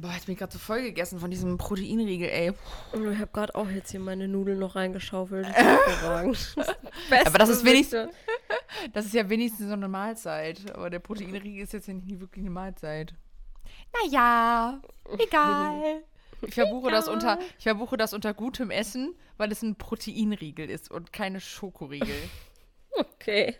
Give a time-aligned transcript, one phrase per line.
[0.00, 2.52] Boah, jetzt bin ich gerade so voll gegessen von diesem Proteinriegel, ey.
[2.92, 5.46] Ich habe gerade auch jetzt hier meine Nudeln noch reingeschaufelt.
[5.52, 6.56] Hervorragend.
[7.24, 8.12] Aber das ist wenigstens,
[8.92, 10.72] das ist ja wenigstens so eine Mahlzeit.
[10.72, 13.14] Aber der Proteinriegel ist jetzt ja nicht wirklich eine Mahlzeit.
[14.04, 14.80] Naja,
[15.18, 16.02] egal.
[16.46, 20.90] Ich verbuche, das unter, ich verbuche das unter gutem Essen, weil es ein Proteinriegel ist
[20.90, 22.08] und keine Schokoriegel.
[23.20, 23.54] Okay.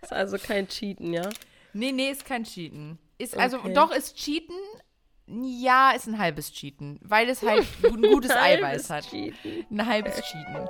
[0.00, 1.28] Ist also kein Cheaten, ja?
[1.72, 2.98] Nee, nee, ist kein Cheaten.
[3.18, 3.72] Ist, also okay.
[3.72, 4.54] doch, ist Cheaten,
[5.26, 9.08] ja, ist ein halbes Cheaten, weil es halt ein gutes Eiweiß hat.
[9.08, 9.66] Cheaten.
[9.70, 10.68] Ein halbes Cheaten.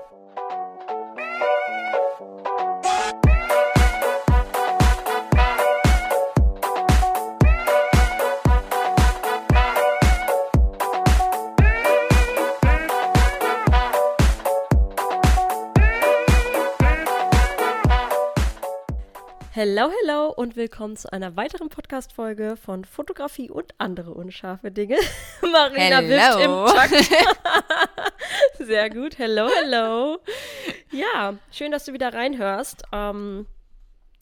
[19.66, 24.98] Hello, hello und willkommen zu einer weiteren Podcast-Folge von Fotografie und andere unscharfe Dinge.
[25.40, 26.68] Marina hello.
[26.76, 28.12] wischt im Takt.
[28.58, 29.16] Sehr gut.
[29.16, 30.18] Hello, hello.
[30.90, 32.82] Ja, schön, dass du wieder reinhörst.
[32.92, 33.46] Ähm,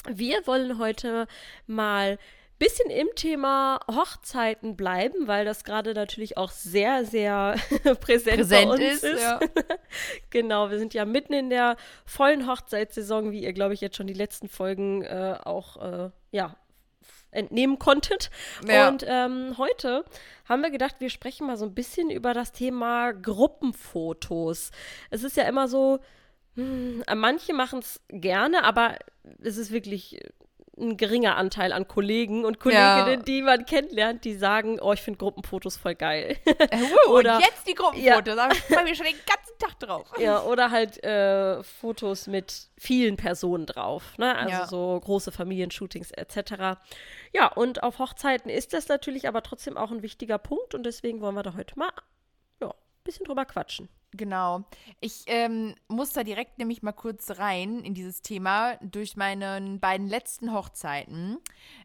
[0.08, 1.26] wir wollen heute
[1.66, 2.20] mal
[2.62, 7.56] bisschen im Thema Hochzeiten bleiben, weil das gerade natürlich auch sehr, sehr
[8.00, 9.02] präsent, präsent bei uns ist.
[9.02, 9.20] ist.
[9.20, 9.40] Ja.
[10.30, 14.06] genau, wir sind ja mitten in der vollen Hochzeitssaison, wie ihr, glaube ich, jetzt schon
[14.06, 16.54] die letzten Folgen äh, auch äh, ja,
[17.32, 18.30] entnehmen konntet.
[18.68, 18.88] Ja.
[18.88, 20.04] Und ähm, heute
[20.44, 24.70] haben wir gedacht, wir sprechen mal so ein bisschen über das Thema Gruppenfotos.
[25.10, 25.98] Es ist ja immer so,
[26.54, 28.98] hm, manche machen es gerne, aber
[29.42, 30.20] es ist wirklich
[30.78, 33.22] ein geringer Anteil an Kollegen und Kolleginnen, ja.
[33.22, 36.38] die man kennenlernt, die sagen, oh, ich finde Gruppenfotos voll geil.
[37.06, 38.48] Uh, oder, und jetzt die Gruppenfotos, ja.
[38.48, 40.10] da freue mich schon den ganzen Tag drauf.
[40.18, 44.34] Ja, oder halt äh, Fotos mit vielen Personen drauf, ne?
[44.34, 44.66] also ja.
[44.66, 46.80] so große Familienshootings etc.
[47.34, 51.20] Ja, und auf Hochzeiten ist das natürlich aber trotzdem auch ein wichtiger Punkt und deswegen
[51.20, 51.92] wollen wir da heute mal
[52.60, 53.88] ja, ein bisschen drüber quatschen.
[54.14, 54.64] Genau.
[55.00, 60.06] Ich ähm, muss da direkt nämlich mal kurz rein in dieses Thema durch meine beiden
[60.06, 61.38] letzten Hochzeiten.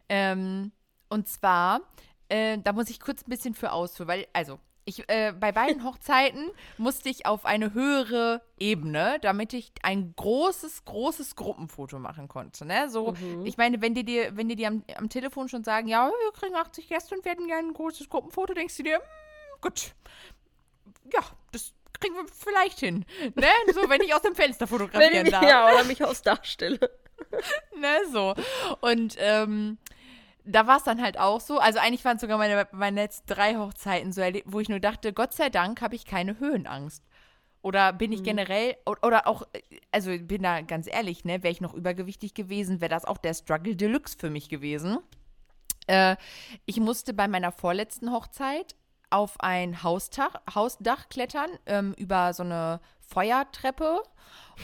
[0.08, 0.72] Ähm,
[1.08, 1.80] und zwar,
[2.28, 5.84] äh, da muss ich kurz ein bisschen für ausführen, weil, also, ich, äh, bei beiden
[5.84, 12.66] Hochzeiten musste ich auf eine höhere Ebene, damit ich ein großes, großes Gruppenfoto machen konnte.
[12.66, 12.90] Ne?
[12.90, 13.46] So, mhm.
[13.46, 16.32] ich meine, wenn die dir, wenn die dir am, am Telefon schon sagen, ja, wir
[16.32, 19.94] kriegen 80 Gäste und werden gerne ein großes Gruppenfoto, denkst du dir, hm, gut,
[21.12, 21.20] ja,
[21.94, 23.04] kriegen wir vielleicht hin.
[23.34, 23.46] Ne?
[23.74, 25.42] So, wenn ich aus dem Fenster fotografieren ich, darf.
[25.42, 26.78] Ja, oder mich aus darstelle.
[27.76, 28.34] ne, so.
[28.80, 29.78] Und ähm,
[30.44, 31.58] da war es dann halt auch so.
[31.58, 35.12] Also eigentlich waren sogar meine, meine letzten drei Hochzeiten so erlebt, wo ich nur dachte,
[35.12, 37.04] Gott sei Dank habe ich keine Höhenangst.
[37.60, 38.24] Oder bin ich mhm.
[38.24, 39.42] generell, oder auch,
[39.90, 43.34] also bin da ganz ehrlich, ne, wäre ich noch übergewichtig gewesen, wäre das auch der
[43.34, 44.98] Struggle Deluxe für mich gewesen.
[45.88, 46.16] Äh,
[46.66, 48.76] ich musste bei meiner vorletzten Hochzeit
[49.10, 54.02] auf ein Hausdach, Hausdach klettern ähm, über so eine Feuertreppe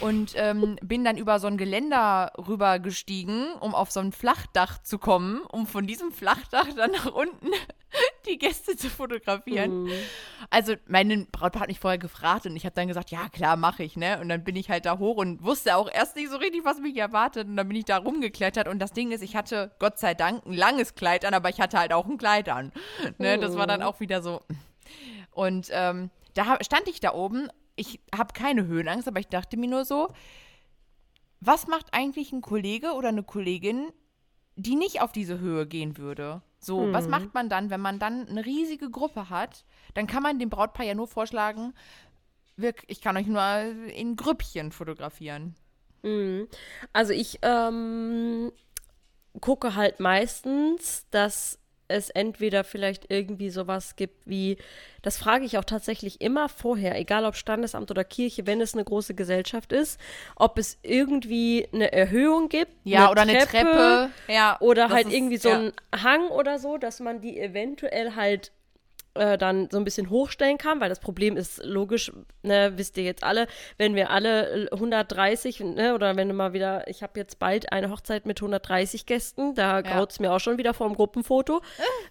[0.00, 4.98] und ähm, bin dann über so ein Geländer rübergestiegen, um auf so ein Flachdach zu
[4.98, 7.48] kommen, um von diesem Flachdach dann nach unten
[8.26, 9.84] die Gäste zu fotografieren.
[9.84, 9.92] Mhm.
[10.50, 13.82] Also meine Brautpaar hat mich vorher gefragt und ich habe dann gesagt, ja klar, mache
[13.82, 14.20] ich, ne?
[14.20, 16.80] Und dann bin ich halt da hoch und wusste auch erst nicht so richtig, was
[16.80, 17.48] mich erwartet.
[17.48, 20.44] Und dann bin ich da rumgeklettert und das Ding ist, ich hatte Gott sei Dank
[20.46, 22.72] ein langes Kleid an, aber ich hatte halt auch ein Kleid an.
[23.18, 23.38] Ne?
[23.38, 23.86] Das war dann mhm.
[23.86, 24.42] auch wieder so.
[25.30, 29.68] Und ähm, da stand ich da oben ich habe keine Höhenangst, aber ich dachte mir
[29.68, 30.08] nur so,
[31.40, 33.88] was macht eigentlich ein Kollege oder eine Kollegin,
[34.56, 36.42] die nicht auf diese Höhe gehen würde?
[36.64, 36.92] So, hm.
[36.92, 39.64] was macht man dann, wenn man dann eine riesige Gruppe hat?
[39.92, 41.74] Dann kann man dem Brautpaar ja nur vorschlagen,
[42.86, 43.42] ich kann euch nur
[43.94, 45.56] in Grüppchen fotografieren.
[46.02, 46.48] Hm.
[46.92, 48.52] Also ich ähm,
[49.40, 51.58] gucke halt meistens, dass
[51.88, 54.56] es entweder vielleicht irgendwie sowas gibt wie,
[55.02, 58.84] das frage ich auch tatsächlich immer vorher, egal ob Standesamt oder Kirche, wenn es eine
[58.84, 60.00] große Gesellschaft ist,
[60.36, 62.72] ob es irgendwie eine Erhöhung gibt.
[62.84, 64.10] Ja, eine oder Treppe, eine Treppe.
[64.28, 65.58] Ja, oder halt ist, irgendwie so ja.
[65.58, 68.52] ein Hang oder so, dass man die eventuell halt
[69.14, 72.12] äh, dann so ein bisschen hochstellen kann, weil das Problem ist logisch,
[72.42, 73.46] ne, wisst ihr jetzt alle,
[73.78, 77.90] wenn wir alle 130, ne, oder wenn du mal wieder, ich habe jetzt bald eine
[77.90, 79.80] Hochzeit mit 130 Gästen, da ja.
[79.82, 81.60] graut es mir auch schon wieder vor dem Gruppenfoto.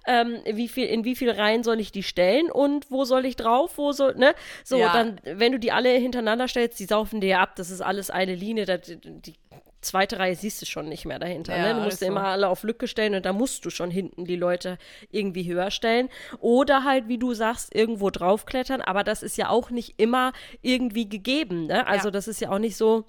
[0.07, 3.35] ähm, wie viel, in wie viel Reihen soll ich die stellen und wo soll ich
[3.35, 4.33] drauf, wo soll, ne?
[4.63, 4.93] So, ja.
[4.93, 8.35] dann, wenn du die alle hintereinander stellst, die saufen dir ab, das ist alles eine
[8.35, 9.35] Linie, da, die
[9.83, 11.55] zweite Reihe siehst du schon nicht mehr dahinter.
[11.55, 11.75] Ja, ne?
[11.75, 12.05] Du musst also.
[12.05, 14.77] immer alle auf Lücke stellen und da musst du schon hinten die Leute
[15.11, 16.09] irgendwie höher stellen.
[16.39, 18.81] Oder halt, wie du sagst, irgendwo draufklettern.
[18.81, 21.67] Aber das ist ja auch nicht immer irgendwie gegeben.
[21.67, 21.85] Ne?
[21.87, 22.11] Also ja.
[22.11, 23.05] das ist ja auch nicht so,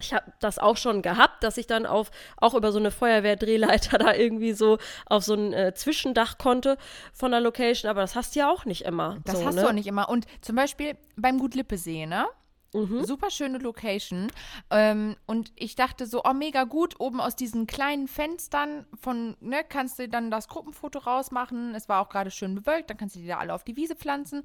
[0.00, 3.98] ich habe das auch schon gehabt, dass ich dann auf auch über so eine Feuerwehrdrehleiter
[3.98, 6.76] da irgendwie so auf so ein äh, Zwischendach konnte
[7.12, 9.18] von der Location, aber das hast du ja auch nicht immer.
[9.24, 9.62] Das so, hast ne?
[9.62, 10.08] du auch nicht immer.
[10.08, 12.26] Und zum Beispiel beim Gut Lippe See, ne?
[12.72, 13.04] Mhm.
[13.04, 14.28] Super schöne Location.
[14.70, 19.64] Ähm, und ich dachte so, oh, mega gut, oben aus diesen kleinen Fenstern von, ne,
[19.66, 21.74] kannst du dann das Gruppenfoto rausmachen.
[21.74, 23.96] Es war auch gerade schön bewölkt, dann kannst du die da alle auf die Wiese
[23.96, 24.42] pflanzen.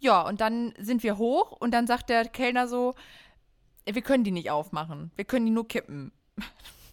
[0.00, 2.94] Ja, und dann sind wir hoch und dann sagt der Kellner so,
[3.84, 5.10] wir können die nicht aufmachen.
[5.16, 6.12] Wir können die nur kippen.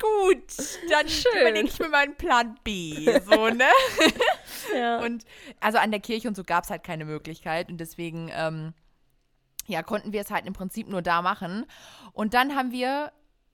[0.00, 0.56] Gut,
[0.88, 1.40] dann Schön.
[1.40, 3.18] überlege ich mir meinen Plan B.
[3.20, 3.68] So, ne?
[4.74, 5.00] Ja.
[5.00, 5.24] Und
[5.58, 7.68] also an der Kirche und so gab es halt keine Möglichkeit.
[7.68, 8.72] Und deswegen, ähm,
[9.70, 11.66] ja, konnten wir es halt im Prinzip nur da machen.
[12.12, 13.12] Und dann haben wir,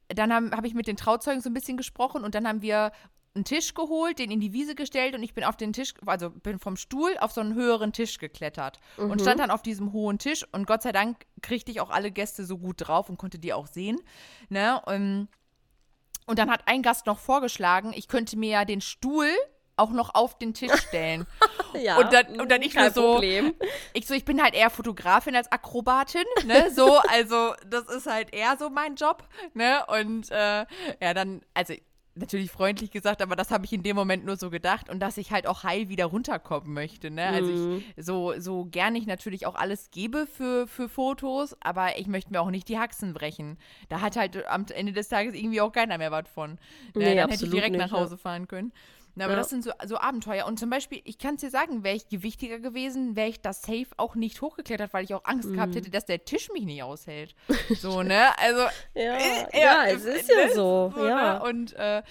[0.09, 2.93] dann habe hab ich mit den Trauzeugen so ein bisschen gesprochen und dann haben wir
[3.37, 6.31] einen Tisch geholt, den in die Wiese gestellt und ich bin auf den Tisch, also
[6.31, 10.19] bin vom Stuhl auf so einen höheren Tisch geklettert und stand dann auf diesem hohen
[10.19, 13.39] Tisch und Gott sei Dank kriegte ich auch alle Gäste so gut drauf und konnte
[13.39, 14.01] die auch sehen.
[14.49, 14.81] Ne?
[14.87, 15.29] Und,
[16.27, 19.29] und dann hat ein Gast noch vorgeschlagen, ich könnte mir ja den Stuhl
[19.77, 21.27] auch noch auf den Tisch stellen.
[21.75, 21.99] ja.
[21.99, 23.55] und dann- und dann ich kein nur so- Problem.
[23.93, 26.71] Ich so, ich bin halt eher Fotografin als Akrobatin, ne?
[26.75, 29.23] So, also das ist halt eher so mein Job,
[29.55, 29.85] ne?
[29.89, 30.65] Und äh,
[31.01, 31.75] ja, dann, also
[32.19, 35.19] natürlich freundlich gesagt, aber das habe ich in dem Moment nur so gedacht und dass
[35.19, 37.27] ich halt auch heil wieder runterkommen möchte, ne?
[37.27, 37.85] Also Mhm.
[37.95, 42.33] ich, so, so gern ich natürlich auch alles gebe für, für Fotos, aber ich möchte
[42.33, 43.59] mir auch nicht die Haxen brechen.
[43.91, 46.53] Da hat halt am Ende des Tages irgendwie auch keiner mehr was von.
[46.53, 46.59] Ne?
[46.95, 47.93] Nee, dann hätte ich direkt nicht, nach.
[47.93, 48.73] Hause fahren können.
[49.19, 49.39] Na, aber Ja.
[49.41, 50.47] das sind so, so Abenteuer.
[50.47, 53.63] Und zum Beispiel, ich kann es dir sagen, wäre ich gewichtiger gewesen, wäre ich das
[53.63, 55.77] safe auch nicht hochgeklettert, weil ich auch Angst gehabt Mhm.
[55.77, 57.35] hätte, dass der Tisch mich nicht aushält.
[57.81, 58.39] So, ne?
[58.39, 58.61] Also,
[58.95, 60.53] Ja, äh, ja, es ist ja ne?
[60.55, 60.93] so.
[60.95, 61.09] Ne?
[61.09, 61.39] Ja.
[61.39, 62.03] Und äh,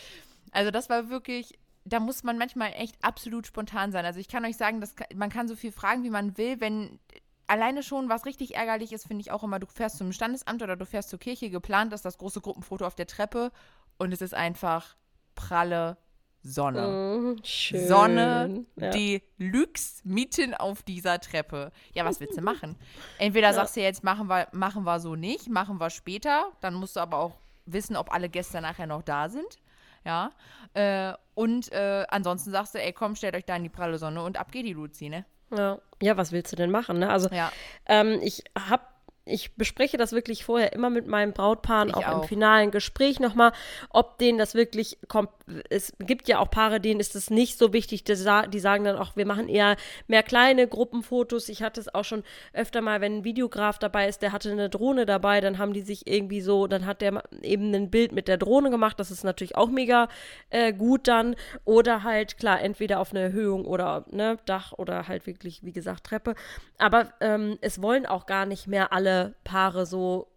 [0.51, 4.03] also das war wirklich, da muss man manchmal echt absolut spontan sein.
[4.05, 6.59] Also ich kann euch sagen, das, kann- man kann so viel fragen, wie man will,
[6.59, 6.99] wenn
[7.45, 10.75] alleine schon, was richtig ärgerlich ist, finde ich auch immer, du fährst zum Standesamt oder
[10.75, 13.51] du fährst zur Kirche, geplant ist das große Gruppenfoto auf der Treppe
[13.99, 14.95] und es ist einfach
[15.35, 15.97] pralle
[16.47, 17.17] Sonne.
[17.17, 17.87] Mhm, schön.
[17.87, 18.91] Sonne, ja.
[18.91, 21.71] Deluxe mitten auf dieser Treppe.
[21.93, 22.75] Ja, was willst du machen?
[23.17, 26.51] Entweder sagst du jetzt, machen wir, machen wir so nicht, machen wir später.
[26.61, 29.57] Dann musst du aber auch wissen, ob alle Gäste nachher noch da sind.
[30.05, 30.29] Ja.
[30.75, 34.21] Äh, und äh, ansonsten sagst du, ey, komm, stellt euch da in die pralle Sonne
[34.21, 35.25] und ab geht die Luzi, ne?
[35.55, 35.79] Ja.
[36.01, 36.99] ja, was willst du denn machen?
[36.99, 37.09] Ne?
[37.09, 37.51] Also Ja.
[37.87, 38.83] ähm, ich habe
[39.25, 42.27] ich bespreche das wirklich vorher immer mit meinen Brautpaaren, Ich auch, im auch.
[42.27, 43.53] finalen Gespräch nochmal,
[43.89, 45.29] ob denen das wirklich kommt.
[45.69, 48.83] Es gibt ja auch Paare, denen ist es nicht so wichtig, die, sa die sagen
[48.83, 49.77] dann auch, wir machen eher
[50.07, 51.49] mehr kleine Gruppenfotos.
[51.49, 52.23] Ich hatte es auch schon
[52.53, 55.81] öfter mal, wenn ein Videograf dabei ist, der hatte eine Drohne dabei, dann haben die
[55.81, 58.99] sich irgendwie so, dann hat der eben ein Bild mit der Drohne gemacht.
[58.99, 60.07] Das ist natürlich auch mega
[60.51, 61.35] äh, gut dann.
[61.63, 66.03] Oder halt, klar, entweder auf eine Erhöhung oder ne, Dach oder halt wirklich, wie gesagt,
[66.05, 66.35] Treppe.
[66.77, 70.27] Aber ähm, es wollen auch gar nicht mehr alle Paare so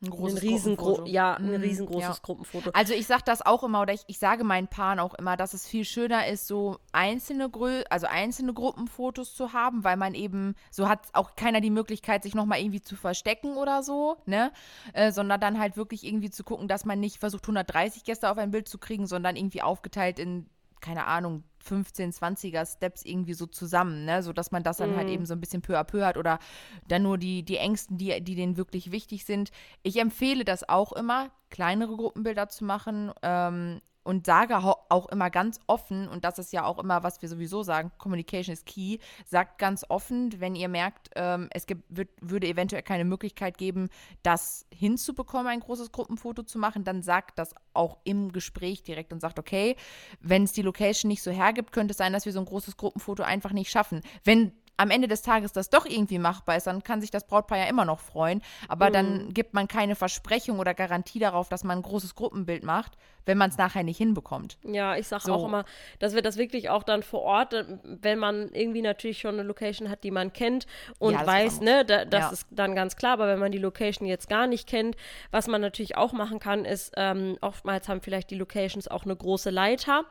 [0.00, 1.06] Ein ein Gruppenfoto.
[1.06, 2.22] ja, ein Mhm, riesengroßes ja.
[2.22, 2.70] Gruppenfoto.
[2.72, 5.54] Also ich sage das auch immer oder ich, ich sage meinen Paaren auch immer, dass
[5.54, 10.54] es viel schöner ist, so einzelne Grö also einzelne Gruppenfotos zu haben, weil man eben,
[10.70, 14.52] so hat auch keiner die Möglichkeit, sich nochmal irgendwie zu verstecken oder so, ne?
[14.92, 18.38] Äh, sondern dann halt wirklich irgendwie zu gucken, dass man nicht versucht, 130 Gäste auf
[18.38, 20.48] ein Bild zu kriegen, sondern irgendwie aufgeteilt in,
[20.80, 24.22] keine Ahnung, 15, 20er Steps irgendwie so zusammen, ne?
[24.22, 26.38] Sodass man das dann halt eben so ein bisschen peu à peu hat oder
[26.86, 29.50] dann nur die, die Ängsten, die, die denen wirklich wichtig sind.
[29.82, 35.60] Ich empfehle das auch immer, kleinere Gruppenbilder zu machen ähm, und sage auch immer ganz
[35.66, 39.58] offen, und das ist ja auch immer, was wir sowieso sagen, Communication is key, sagt
[39.58, 43.90] ganz offen, wenn ihr merkt, ähm, es gibt, wird, würde eventuell keine Möglichkeit geben,
[44.22, 49.20] das hinzubekommen, ein großes Gruppenfoto zu machen, dann sagt das auch im Gespräch direkt und
[49.20, 49.76] sagt, okay,
[50.20, 52.78] wenn es die Location nicht so hergibt, könnte es sein, dass wir so ein großes
[52.78, 54.00] Gruppenfoto einfach nicht schaffen.
[54.24, 57.58] Wenn am Ende des Tages das doch irgendwie machbar ist, dann kann sich das Brautpaar
[57.58, 58.40] ja immer noch freuen.
[58.68, 62.96] Aber dann gibt man keine Versprechung oder Garantie darauf, dass man ein großes Gruppenbild macht,
[63.28, 64.58] wenn man es nachher nicht hinbekommt.
[64.64, 65.34] Ja, ich sage So.
[65.34, 65.64] auch immer,
[66.00, 69.44] dass wir das wirklich auch dann vor Ort, äh, wenn man irgendwie natürlich schon eine
[69.44, 70.66] Location hat, die man kennt
[70.98, 72.30] und Ja, weiß, ne, da, das Ja.
[72.30, 74.96] ist dann ganz klar, aber wenn man die Location jetzt gar nicht kennt,
[75.30, 79.14] was man natürlich auch machen kann, ist, ähm, oftmals haben vielleicht die Locations auch eine
[79.14, 80.04] große Leiter,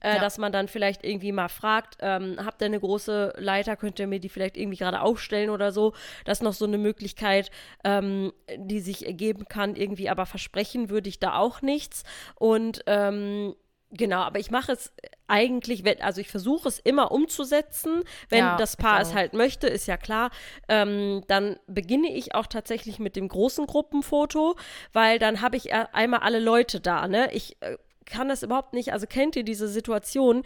[0.00, 0.20] äh, Ja.
[0.20, 4.06] dass man dann vielleicht irgendwie mal fragt, ähm, habt ihr eine große Leiter, könnt ihr
[4.08, 5.92] mir die vielleicht irgendwie gerade aufstellen oder so.
[6.24, 7.50] Das ist noch so eine Möglichkeit,
[7.84, 12.02] ähm, die sich ergeben kann, irgendwie, aber versprechen würde ich da auch nichts.
[12.34, 13.54] Und ähm,
[13.90, 14.92] genau, aber ich mache es
[15.28, 19.66] eigentlich, wenn, also ich versuche es immer umzusetzen, wenn Ja, das Paar es halt möchte,
[19.66, 20.30] ist ja klar.
[20.68, 24.56] Ähm, dann beginne ich auch tatsächlich mit dem großen Gruppenfoto,
[24.92, 27.32] weil dann habe ich äh, einmal alle Leute da, ne?
[27.32, 30.42] Ich äh, kann das überhaupt nicht, also kennt ihr diese Situation?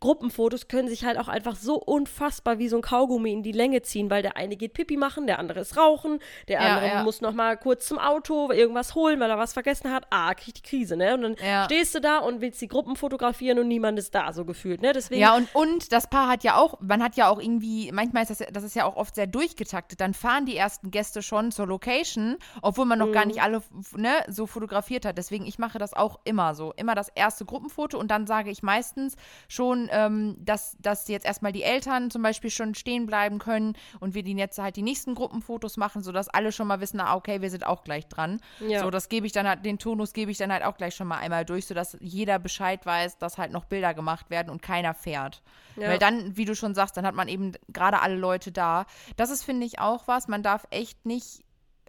[0.00, 3.80] Gruppenfotos können sich halt auch einfach so unfassbar wie so ein Kaugummi in die Länge
[3.82, 7.02] ziehen, weil der eine geht Pipi machen, der andere ist rauchen, der Ja, andere ja.
[7.02, 10.06] muss noch mal kurz zum Auto irgendwas holen, weil er was vergessen hat.
[10.10, 11.14] Ah, kriegt die Krise, ne?
[11.14, 11.64] Und dann Ja.
[11.64, 14.92] stehst du da und willst die Gruppen fotografieren und niemand ist da, so gefühlt, ne?
[14.92, 18.22] Deswegen Ja, und, und das Paar hat ja auch, man hat ja auch irgendwie, manchmal
[18.24, 20.00] ist das, ja- das ist ja auch oft sehr durchgetaktet.
[20.00, 23.62] Dann fahren die ersten Gäste schon zur Location, obwohl man noch gar nicht alle
[23.96, 25.16] ne, so fotografiert hat.
[25.16, 26.72] Deswegen, ich mache das auch immer so.
[26.76, 29.16] Immer das erste Gruppenfoto und dann sage ich meistens
[29.48, 34.14] schon, ähm, dass, dass jetzt erstmal die Eltern zum Beispiel schon stehen bleiben können und
[34.14, 37.40] wir die jetzt halt die nächsten Gruppenfotos machen, sodass alle schon mal wissen, ah, okay,
[37.40, 38.40] wir sind auch gleich dran.
[38.60, 38.80] Ja.
[38.80, 41.06] So, das gebe ich dann halt, den Tonus gebe ich dann halt auch gleich schon
[41.06, 44.94] mal einmal durch, sodass jeder Bescheid weiß, dass halt noch Bilder gemacht werden und keiner
[44.94, 45.42] fährt.
[45.76, 45.88] Ja.
[45.88, 48.86] Weil dann, wie du schon sagst, dann hat man eben gerade alle Leute da.
[49.16, 50.28] Das ist, finde ich, auch was.
[50.28, 51.43] Man darf echt nicht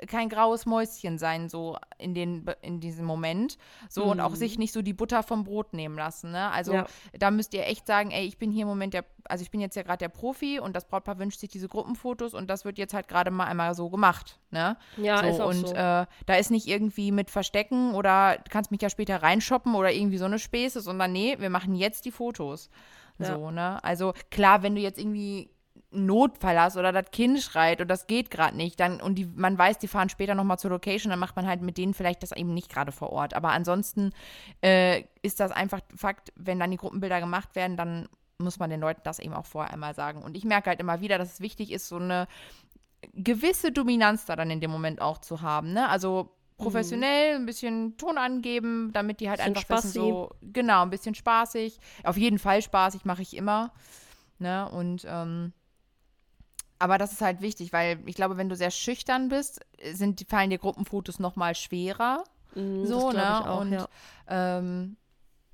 [0.07, 3.57] kein graues Mäuschen sein, so in, den, in diesem Moment.
[3.89, 6.31] So und auch sich nicht so die Butter vom Brot nehmen lassen.
[6.31, 6.51] Ne?
[6.51, 6.85] Also Ja.
[7.17, 9.61] da müsst ihr echt sagen, ey, ich bin hier im Moment der, also ich bin
[9.61, 12.77] jetzt ja gerade der Profi und das Brautpaar wünscht sich diese Gruppenfotos und das wird
[12.77, 14.39] jetzt halt gerade mal einmal so gemacht.
[14.51, 14.77] Ne?
[14.97, 15.73] Ja, so, ist auch und so.
[15.75, 19.91] Äh, da ist nicht irgendwie mit Verstecken oder du kannst mich ja später reinshoppen oder
[19.91, 22.69] irgendwie so eine Späße, sondern nee, wir machen jetzt die Fotos.
[23.17, 23.37] Ja.
[23.37, 23.81] So, ne?
[23.83, 25.49] Also klar, wenn du jetzt irgendwie
[25.91, 29.57] Notfall hast oder das Kind schreit und das geht gerade nicht, dann und die, man
[29.57, 32.31] weiß, die fahren später nochmal zur Location, dann macht man halt mit denen vielleicht das
[32.31, 33.33] eben nicht gerade vor Ort.
[33.33, 34.11] Aber ansonsten
[34.61, 38.81] äh, ist das einfach Fakt, wenn dann die Gruppenbilder gemacht werden, dann muss man den
[38.81, 40.21] Leuten das eben auch vorher einmal sagen.
[40.21, 42.27] Und ich merke halt immer wieder, dass es wichtig ist, so eine
[43.13, 45.73] gewisse Dominanz da dann in dem Moment auch zu haben.
[45.73, 45.87] Ne?
[45.87, 49.99] Also professionell ein bisschen Ton angeben, damit die halt einfach wissen, Spaßi.
[49.99, 51.79] so, genau, ein bisschen spaßig.
[52.03, 53.71] Auf jeden Fall spaßig mache ich immer.
[54.39, 54.69] Ne?
[54.69, 55.53] Und ähm,
[56.79, 59.61] aber das ist halt wichtig, weil ich glaube, wenn du sehr schüchtern bist,
[59.93, 62.23] sind, die- fallen dir Gruppenfotos noch mal schwerer.
[62.53, 63.17] Mhm, so, ne?
[63.17, 63.87] ich auch, Und ja.
[64.27, 64.97] ähm,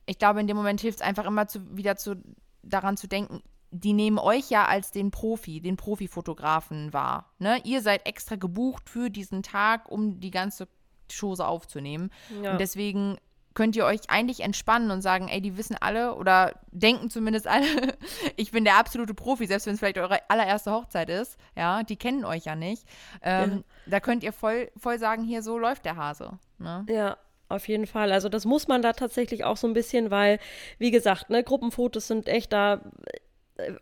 [0.06, 2.16] ich glaube, in dem Moment hilft es einfach immer zu, wieder zu,
[2.64, 3.42] daran zu denken,
[3.74, 7.32] die nehmen euch ja als den Profi, den Profifotografen wahr.
[7.40, 7.62] Ne?
[7.64, 10.68] Ihr seid extra gebucht für diesen Tag, um die ganze
[11.12, 12.12] Chose aufzunehmen.
[12.44, 12.52] Ja.
[12.54, 13.18] Und deswegen
[13.54, 17.66] könnt ihr euch eigentlich entspannen und sagen, ey, die wissen alle oder denken zumindest alle,
[18.38, 21.38] ich bin der absolute Profi, selbst wenn es vielleicht eure allererste Hochzeit ist.
[21.56, 22.88] Ja, die kennen euch ja nicht.
[23.22, 26.40] Ähm, Da könnt ihr voll, voll sagen, hier, so läuft der Hase.
[26.60, 26.86] Ne?
[26.90, 27.18] Ja,
[27.50, 28.12] auf jeden Fall.
[28.12, 30.40] Also das muss man da tatsächlich auch so ein bisschen, weil,
[30.78, 32.82] wie gesagt, ne, Gruppenfotos sind echt da.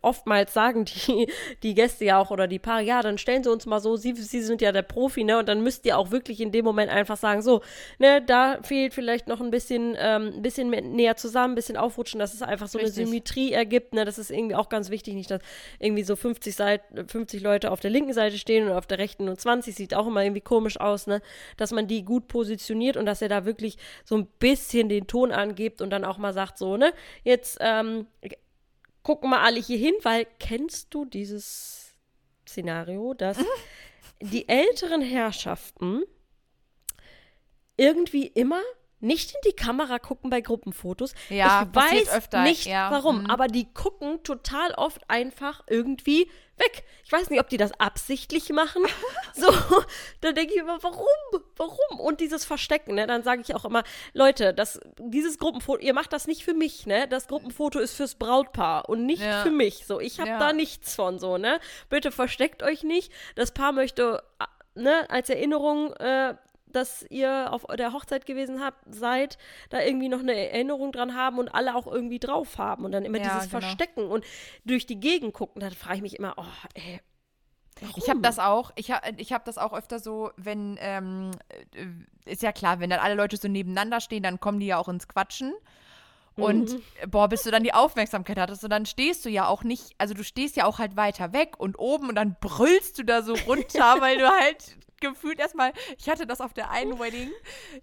[0.02, 1.28] Oftmals sagen die,
[1.62, 4.14] die Gäste ja auch oder die Paare, ja, dann stellen sie uns mal so, sie,
[4.14, 5.38] sie sind ja der Profi, ne?
[5.38, 7.60] Und dann müsst ihr auch wirklich in dem Moment einfach sagen, so,
[7.98, 12.18] ne, da fehlt vielleicht noch ein bisschen, ähm, ein bisschen näher zusammen, ein bisschen aufrutschen,
[12.20, 12.98] dass es einfach so Richtig.
[12.98, 14.04] eine Symmetrie ergibt, ne?
[14.04, 15.40] Das ist irgendwie auch ganz wichtig, nicht, dass
[15.78, 19.24] irgendwie so 50, Seit 50 Leute auf der linken Seite stehen und auf der rechten
[19.24, 21.22] nur 20, sieht auch immer irgendwie komisch aus, ne?
[21.56, 25.32] Dass man die gut positioniert und dass er da wirklich so ein bisschen den Ton
[25.32, 26.92] angibt und dann auch mal sagt, so, ne,
[27.24, 28.06] jetzt, ähm,
[29.02, 31.94] gucken mal alle hier hin, weil kennst du dieses
[32.46, 33.38] Szenario, dass
[34.20, 36.02] die älteren Herrschaften
[37.76, 38.60] irgendwie immer
[39.02, 41.14] nicht in die Kamera gucken bei Gruppenfotos.
[41.30, 42.90] Ja, ich weiß öfter, nicht ja.
[42.90, 43.30] warum, Mhm.
[43.30, 46.30] aber die gucken total oft einfach irgendwie
[46.60, 46.84] weg.
[47.04, 48.82] Ich weiß nicht, ob die das absichtlich machen.
[49.34, 49.52] so,
[50.20, 51.06] dann denke ich immer, warum?
[51.56, 51.98] Warum?
[52.00, 53.06] Und dieses Verstecken, ne?
[53.06, 56.86] Dann sage ich auch immer, Leute, das, dieses Gruppenfoto, ihr macht das nicht für mich,
[56.86, 57.08] ne?
[57.08, 59.42] Das Gruppenfoto ist fürs Brautpaar und nicht Ja.
[59.42, 59.86] für mich.
[59.86, 60.38] So, ich habe Ja.
[60.38, 61.58] da nichts von, so, ne?
[61.88, 63.10] Bitte versteckt euch nicht.
[63.34, 66.34] Das Paar möchte, äh, ne, als Erinnerung, äh,
[66.72, 69.38] dass ihr auf der Hochzeit gewesen habt, seid,
[69.70, 73.04] da irgendwie noch eine Erinnerung dran haben und alle auch irgendwie drauf haben und dann
[73.04, 73.60] immer Ja, dieses genau.
[73.60, 74.24] Verstecken und
[74.64, 77.00] durch die Gegend gucken, dann frage ich mich immer, oh, ey,
[77.96, 81.30] Ich habe das auch, ich habe ich hab das auch öfter so, wenn, ähm,
[81.74, 84.78] äh, ist ja klar, wenn dann alle Leute so nebeneinander stehen, dann kommen die ja
[84.78, 85.54] auch ins Quatschen.
[86.36, 89.62] Und äh, boah, bis du dann die Aufmerksamkeit hattest und dann stehst du ja auch
[89.62, 93.02] nicht, also du stehst ja auch halt weiter weg und oben und dann brüllst du
[93.04, 97.30] da so runter, weil du halt gefühlt erstmal, ich hatte das auf der einen Wedding,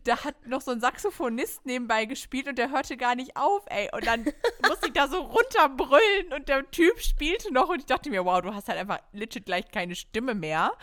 [0.04, 3.90] da hat noch so ein Saxophonist nebenbei gespielt und der hörte gar nicht auf, ey.
[3.94, 4.26] Und dann
[4.68, 8.42] musste ich da so runterbrüllen und der Typ spielte noch und ich dachte mir, wow,
[8.42, 10.74] du hast halt einfach legit gleich keine Stimme mehr.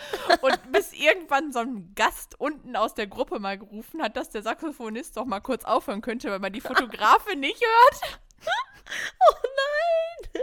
[0.42, 4.42] Und bis irgendwann so ein Gast unten aus der Gruppe mal gerufen hat, dass der
[4.42, 8.20] Saxophonist doch mal kurz aufhören könnte, weil man die Fotografin nicht hört.
[8.88, 10.42] oh nein!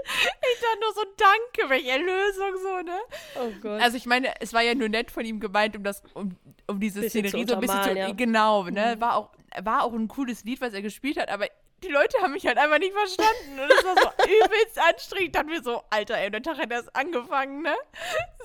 [0.53, 2.99] Ich dachte nur so, danke, welche Erlösung, so, ne?
[3.39, 3.81] Oh Gott.
[3.81, 6.35] Also ich meine, es war ja nur nett von ihm gemeint, um das, um,
[6.67, 7.97] um diese Bisschen Szenerie so ein bisschen zu.
[7.97, 8.11] ja.
[8.11, 8.95] Genau, ne?
[8.99, 9.31] War auch,
[9.63, 11.47] war auch ein cooles Lied, was er gespielt hat, aber
[11.83, 13.59] die Leute haben mich halt einfach nicht verstanden.
[13.59, 15.35] Und es war so übelst anstrengend.
[15.35, 17.75] Dann wir so, Alter, ey, der Tag hat erst angefangen, ne?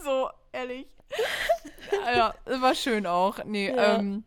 [0.02, 0.86] So, ehrlich.
[2.06, 3.44] ja, war schön auch.
[3.44, 3.96] Nee, Ja.
[3.98, 4.24] ähm.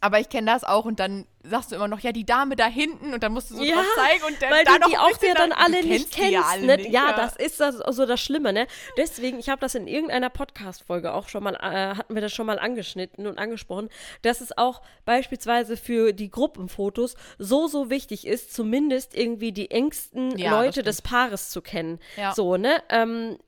[0.00, 2.66] Aber ich kenne das auch und dann sagst du immer noch, ja, die Dame da
[2.66, 4.88] hinten und dann musst du so Ja, drauf zeigen und dann Weil da du noch
[4.90, 6.48] die auch ja dann da- alle du nicht ja kennst.
[6.48, 6.76] alle ne?
[6.76, 8.66] nicht, ja, das ist das, so das Schlimme, ne?
[8.96, 12.46] Deswegen, ich habe das in irgendeiner Podcast-Folge auch schon mal, äh, hatten wir das schon
[12.46, 13.88] mal angeschnitten und angesprochen,
[14.22, 20.38] dass es auch beispielsweise für die Gruppenfotos so, so wichtig ist, zumindest irgendwie die engsten
[20.38, 21.98] Ja, Leute des Paares zu kennen.
[22.16, 22.34] Ja.
[22.34, 22.82] So, ne?
[22.88, 23.38] Ähm,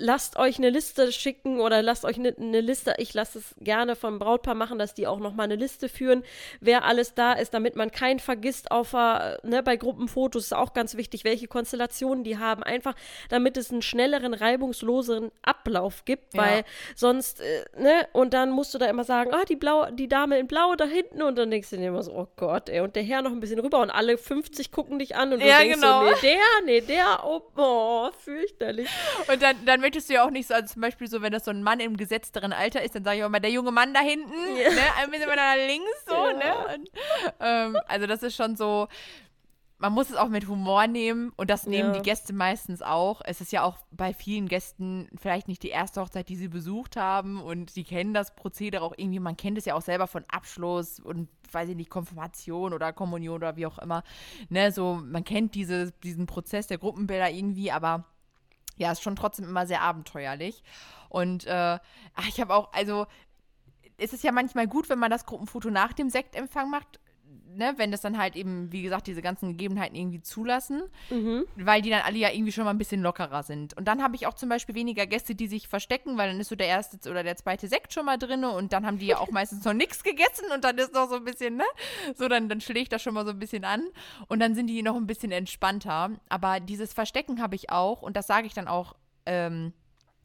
[0.00, 3.96] lasst euch eine Liste schicken oder lasst euch eine, eine Liste, ich lasse es gerne
[3.96, 6.22] vom Brautpaar machen, dass die auch nochmal eine Liste führen,
[6.60, 10.72] wer alles da ist, damit man keinen vergisst auf, der- ne, bei Gruppenfotos ist auch
[10.74, 12.94] ganz wichtig, welche Konstellationen die haben, einfach
[13.28, 16.42] damit es einen schnelleren, reibungsloseren Ablauf gibt, Ja.
[16.42, 16.64] weil
[16.94, 20.38] sonst, äh, ne, und dann musst du da immer sagen, ah, die Blau, die Dame
[20.38, 22.94] in Blau da hinten und dann denkst du dir immer so, oh Gott, ey, und
[22.96, 25.58] der Herr noch ein bisschen rüber und alle 50 gucken dich an und du Ja,
[25.58, 26.00] denkst genau.
[26.00, 28.88] so, nee, der, nee, der, oh, oh fürchterlich.
[29.30, 31.46] Und dann, dann möchtest du ja auch nicht so, also zum Beispiel so, wenn das
[31.46, 33.94] so ein Mann im gesetzteren Alter ist, dann sage ich auch immer, der junge Mann
[33.94, 34.68] da hinten, Ja.
[34.70, 36.32] ne, ein bisschen weiter nach links, so, Ja.
[36.34, 36.74] ne?
[36.74, 36.90] Und,
[37.40, 38.86] ähm, also das ist schon so,
[39.78, 42.00] man muss es auch mit Humor nehmen und das nehmen Ja.
[42.00, 43.22] die Gäste meistens auch.
[43.24, 46.96] Es ist ja auch bei vielen Gästen vielleicht nicht die erste Hochzeit, die sie besucht
[46.96, 50.24] haben und sie kennen das Prozedere auch irgendwie, man kennt es ja auch selber von
[50.28, 54.02] Abschluss und weiß ich nicht, Konfirmation oder Kommunion oder wie auch immer.
[54.50, 58.04] Ne, so, man kennt diese, diesen Prozess der Gruppenbilder irgendwie, aber
[58.78, 60.62] ja, ist schon trotzdem immer sehr abenteuerlich.
[61.08, 61.78] Und äh,
[62.28, 63.06] ich habe auch, also
[63.98, 67.00] es ist ja manchmal gut, wenn man das Gruppenfoto nach dem Sektempfang macht,
[67.54, 71.44] ne, wenn das dann halt eben, wie gesagt, diese ganzen Gegebenheiten irgendwie zulassen, Mhm.
[71.56, 73.76] weil die dann alle ja irgendwie schon mal ein bisschen lockerer sind.
[73.76, 76.48] Und dann habe ich auch zum Beispiel weniger Gäste, die sich verstecken, weil dann ist
[76.48, 79.18] so der erste oder der zweite Sekt schon mal drin und dann haben die ja
[79.18, 81.64] auch meistens noch nichts gegessen und dann ist noch so ein bisschen, ne,
[82.16, 83.82] so dann, dann schlägt das schon mal so ein bisschen an
[84.28, 86.10] und dann sind die noch ein bisschen entspannter.
[86.28, 88.94] Aber dieses Verstecken habe ich auch und das sage ich dann auch,
[89.26, 89.72] ähm,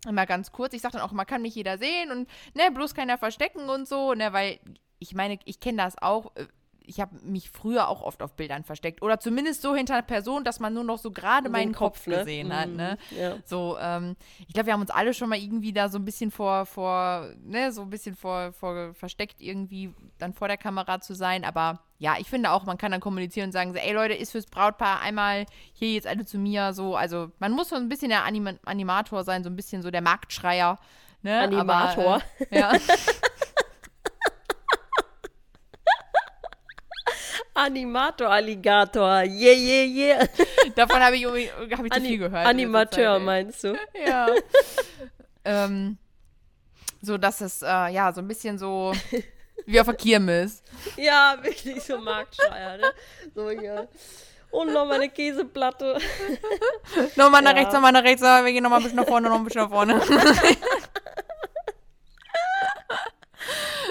[0.08, 0.74] immer ganz kurz.
[0.74, 3.88] Ich sage dann auch, man kann nicht jeder sehen und ne, bloß keiner verstecken und
[3.88, 4.60] so, ne, weil
[5.00, 6.32] ich meine, ich kenne das auch.
[6.86, 9.02] Ich habe mich früher auch oft auf Bildern versteckt.
[9.02, 12.18] Oder zumindest so hinter einer Person, dass man nur noch so gerade meinen Kopf, ne?
[12.18, 12.98] gesehen hat, ne?
[13.12, 13.36] Mhm, Ja.
[13.46, 14.16] So, ähm,
[14.48, 17.30] ich glaube, wir haben uns alle schon mal irgendwie da so ein bisschen vor, vor,
[17.44, 21.44] ne, so ein bisschen vor, vor versteckt, irgendwie dann vor der Kamera zu sein.
[21.46, 24.32] Aber ja, ich finde auch, man kann dann kommunizieren und sagen, so, ey Leute, ist
[24.32, 26.74] fürs Brautpaar einmal hier jetzt alle zu mir.
[26.74, 29.90] So, also man muss so ein bisschen der Anima Animator sein, so ein bisschen so
[29.90, 30.80] der Marktschreier.
[31.22, 31.40] Ne?
[31.40, 32.16] Animator.
[32.16, 32.74] Aber, äh, ja.
[37.56, 40.28] Animator, Alligator, yeah, yeah, yeah.
[40.76, 42.46] Davon habe ich, hab ich zu Ani- viel gehört.
[42.48, 43.76] Animateur meinst du?
[44.08, 44.28] Ja.
[45.46, 45.98] ähm,
[47.02, 48.94] so, dass es, äh, ja, so ein bisschen so
[49.66, 50.64] wie auf der Kirmes.
[50.98, 52.92] Ja, wirklich so Marktschreier, ne?
[53.36, 53.88] So hier.
[54.52, 55.98] Und noch meine Käseplatte.
[57.16, 57.58] Nochmal nach Ja.
[57.58, 59.70] rechts, nochmal nach rechts, wir gehen nochmal ein bisschen nach vorne, noch ein bisschen nach
[59.70, 60.02] vorne.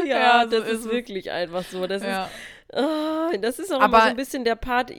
[0.06, 1.86] Ja, Ja, so das ist ist wirklich einfach so.
[1.86, 2.24] Das ja.
[2.24, 2.30] ist,
[2.72, 4.90] ah, das ist auch Aber- immer so ein bisschen der Part.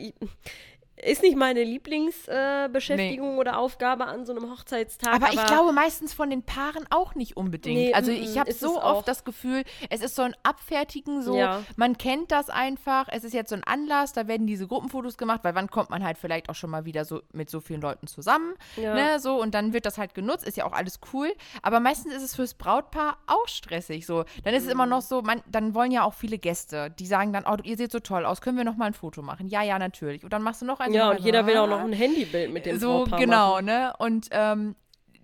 [1.06, 5.14] Ist nicht meine Lieblingsbeschäftigung äh, Beschäftigung oder Aufgabe an so einem Hochzeitstag.
[5.14, 7.76] Aber, ich glaube meistens von den Paaren auch nicht unbedingt.
[7.76, 11.36] Nee, also mm, ich habe so oft das Gefühl, es ist so ein Abfertigen, so
[11.38, 11.62] Ja.
[11.76, 15.42] man kennt das einfach, es ist jetzt so ein Anlass, da werden diese Gruppenfotos gemacht,
[15.44, 18.08] weil wann kommt man halt vielleicht auch schon mal wieder so mit so vielen Leuten
[18.08, 18.94] zusammen, Ja.
[18.94, 22.14] ne, so und dann wird das halt genutzt, ist ja auch alles cool, aber meistens
[22.14, 24.26] ist es fürs Brautpaar auch stressig, so.
[24.44, 27.34] Dann ist es immer noch so, man, dann wollen ja auch viele Gäste, die sagen
[27.34, 29.48] dann, oh, ihr seht so toll aus, können wir noch mal ein Foto machen?
[29.48, 30.24] Ja, ja, natürlich.
[30.24, 32.80] Und dann machst du noch Ja, und jeder will auch noch ein Handybild mit dem
[32.80, 33.66] So, Brautpaar genau, machen.
[33.66, 33.94] ne?
[34.00, 34.76] Und ähm,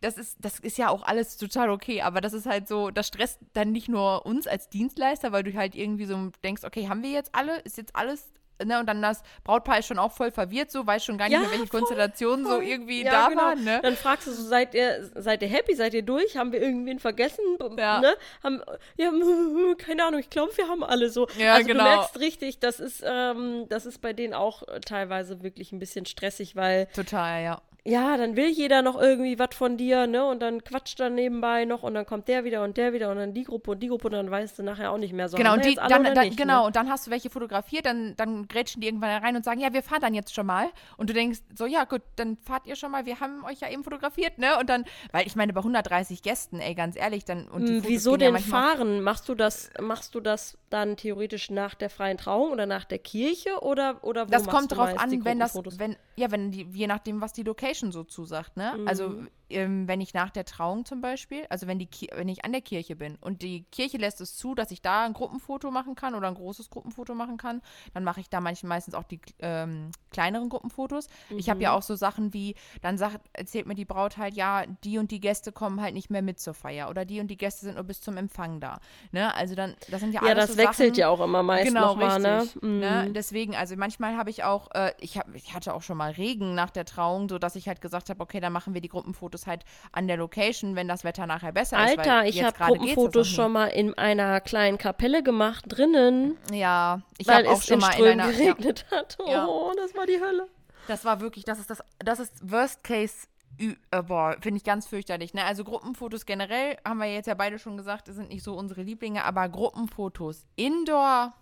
[0.01, 3.08] das ist, das ist ja auch alles total okay, aber das ist halt so, das
[3.08, 7.03] stresst dann nicht nur uns als Dienstleister, weil du halt irgendwie so denkst, okay, haben
[7.03, 7.60] wir jetzt alle?
[7.60, 8.32] Ist jetzt alles,
[8.63, 8.80] ne?
[8.80, 11.39] Und dann das Brautpaar ist schon auch voll verwirrt, so, weiß schon gar nicht Ja,
[11.41, 12.63] mehr, welche voll, Konstellationen so voll.
[12.63, 13.41] irgendwie Ja, da genau.
[13.41, 13.80] waren, ne?
[13.82, 16.38] Dann fragst du so, seid ihr, seid ihr happy, seid ihr durch?
[16.38, 17.43] Haben wir irgendwen vergessen?
[17.78, 18.00] Ja.
[18.02, 18.15] Ne?
[18.43, 18.62] Haben,
[18.98, 19.12] ja,
[19.78, 21.28] keine Ahnung, ich glaube, wir haben alle so.
[21.38, 21.84] Ja, also genau.
[21.84, 25.80] du merkst richtig, das ist, ähm, das ist bei denen auch äh, teilweise wirklich ein
[25.80, 27.62] bisschen stressig, weil Total, ja.
[27.89, 30.25] Ja, dann will jeder noch irgendwie was von dir, ne?
[30.25, 33.17] Und dann quatscht dann nebenbei noch und dann kommt der wieder und der wieder und
[33.17, 35.38] dann die Gruppe und die Gruppe und dann weißt du nachher auch nicht mehr so.
[35.38, 36.65] Genau, und die, dann, dann, nicht, genau, Ne?
[36.67, 39.73] und dann hast du welche fotografiert, dann, dann grätschen die irgendwann rein und sagen, ja,
[39.73, 40.67] wir fahren dann jetzt schon mal.
[40.97, 43.69] Und du denkst, so, ja, gut, dann fahrt ihr schon mal, wir haben euch ja
[43.69, 44.58] eben fotografiert, ne?
[44.60, 47.47] Und dann, weil ich meine, bei 130 Gästen, ey, ganz ehrlich, dann.
[47.47, 49.02] Und die Hm, Fotos Wieso ja denn manchmal- fahren?
[49.02, 52.99] Machst du das, machst du das dann theoretisch nach der freien Trauung oder nach der
[52.99, 56.88] Kirche oder oder wo Das kommt drauf an, wenn das, wenn, ja, wenn die, je
[56.88, 58.73] nachdem, was die Location so zusagt, ne?
[58.86, 62.51] Also ähm, wenn ich nach der Trauung zum Beispiel, also wenn, die, wenn ich an
[62.51, 65.95] der Kirche bin und die Kirche lässt es zu, dass ich da ein Gruppenfoto machen
[65.95, 67.62] kann oder ein großes Gruppenfoto machen kann,
[67.93, 71.07] dann mache ich da manchmal meistens auch die ähm, kleineren Gruppenfotos.
[71.29, 71.39] Mhm.
[71.39, 74.65] Ich habe ja auch so Sachen wie, dann sagt, erzählt mir die Braut halt, ja,
[74.83, 77.38] die und die Gäste kommen halt nicht mehr mit zur Feier oder die und die
[77.38, 78.79] Gäste sind nur bis zum Empfang da.
[79.12, 79.33] Ne?
[79.35, 81.67] Also dann, das sind ja alles Ja, das so wechselt Sachen, ja auch immer meist
[81.67, 82.41] genau, nochmal, ne?
[82.41, 82.79] richtig, Mhm.
[82.79, 83.12] ne?
[83.13, 86.55] Deswegen, also manchmal habe ich auch, äh, ich, hab, ich hatte auch schon mal Regen
[86.55, 89.63] nach der Trauung, sodass ich halt gesagt habe, okay, dann machen wir die Gruppenfotos halt
[89.91, 91.97] an der Location, wenn das Wetter nachher besser ist.
[91.97, 96.38] Alter, ich habe Gruppenfotos schon mal in einer kleinen Kapelle gemacht, drinnen.
[96.54, 98.25] Ja, ich weil habe auch es schon in mal in einer.
[98.32, 99.17] Ja, geregnet hat.
[99.19, 99.47] Oh, Ja.
[99.78, 100.47] das war die Hölle.
[100.88, 103.28] das war wirklich, das ist das, das ist Worst Case.
[103.60, 105.34] Äh, boah, finde ich ganz fürchterlich.
[105.34, 105.43] Ne?
[105.43, 109.25] Also Gruppenfotos generell, haben wir jetzt ja beide schon gesagt, sind nicht so unsere Lieblinge,
[109.25, 111.34] aber Gruppenfotos indoor,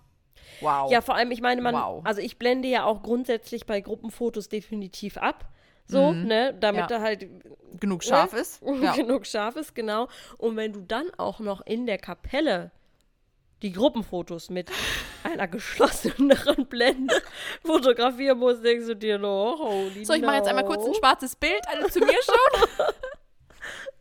[0.62, 0.92] wow.
[0.92, 2.02] Ja, vor allem, ich meine, man, Wow.
[2.06, 5.46] also ich blende ja auch grundsätzlich bei Gruppenfotos definitiv ab.
[5.88, 6.88] So, ne, damit Ja.
[6.88, 7.28] da halt
[7.80, 8.40] genug scharf ne?
[8.40, 8.62] ist.
[8.82, 8.94] Ja.
[8.94, 10.08] genug scharf ist, genau.
[10.38, 12.72] Und wenn du dann auch noch in der Kapelle
[13.64, 14.70] die Gruppenfotos mit
[15.24, 17.16] einer geschlosseneren Blende
[17.66, 21.36] fotografieren musst, denkst du dir, no, holy So, ich mache jetzt einmal kurz ein schwarzes
[21.36, 22.70] Bild, alle zu mir schauen.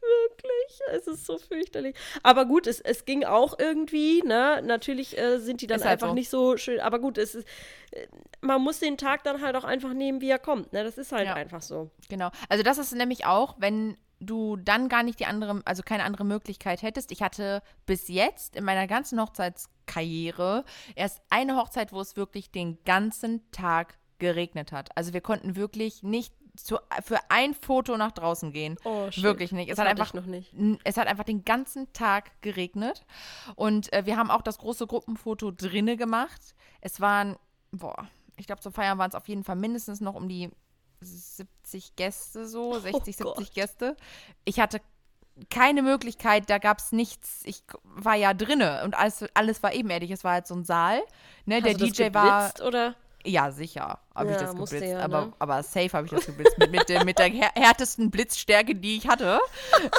[0.07, 1.97] Wirklich, es ist so fürchterlich.
[2.23, 4.63] Aber gut, es, es ging auch irgendwie, ne?
[4.65, 6.15] Natürlich äh, sind die dann halt einfach so.
[6.15, 6.81] nicht so schön.
[6.81, 7.49] Aber gut, es ist,
[7.93, 8.07] äh,
[8.41, 10.73] man muss den Tag dann halt auch einfach nehmen, wie er kommt.
[10.73, 10.85] Ne?
[10.85, 11.35] Das ist halt Ja.
[11.35, 11.91] einfach so.
[12.09, 12.31] Genau.
[12.49, 16.25] Also das ist nämlich auch, wenn du dann gar nicht die andere, also keine andere
[16.25, 17.13] Möglichkeit hättest.
[17.13, 20.65] Ich hatte bis jetzt in meiner ganzen Hochzeitskarriere
[20.95, 24.97] erst eine Hochzeit, wo es wirklich den ganzen Tag geregnet hat.
[24.97, 28.77] Also wir konnten wirklich nicht zu, für ein Foto nach draußen gehen.
[28.85, 29.23] Oh, shit.
[29.23, 29.71] Wirklich nicht.
[29.71, 30.53] Es Das hat einfach noch nicht.
[30.85, 33.05] Es hat einfach den ganzen Tag geregnet.
[33.55, 36.55] Und äh, wir haben auch das große Gruppenfoto drinne gemacht.
[36.81, 37.37] Es waren,
[37.73, 40.51] boah, ich glaube, zum Feiern waren es auf jeden Fall mindestens noch um die
[41.01, 43.97] 70 Gäste so, 60, Oh 70 Gäste.
[44.45, 44.81] Ich hatte
[45.51, 47.43] keine Möglichkeit, da gab es nichts.
[47.45, 50.11] Ich war ja drinne und alles, alles war ebenerdig.
[50.11, 51.03] Es war halt so ein Saal.
[51.45, 51.61] Ne?
[51.61, 52.53] Der Hast du DJ war.
[52.67, 52.95] oder?
[53.29, 54.93] Ja, sicher habe ich Ja, das musste geblitzt.
[54.99, 55.33] ja, aber, ne?
[55.39, 56.57] aber safe habe ich das geblitzt.
[56.59, 59.41] mit, mit, der, mit der här- härtesten Blitzstärke, die ich hatte.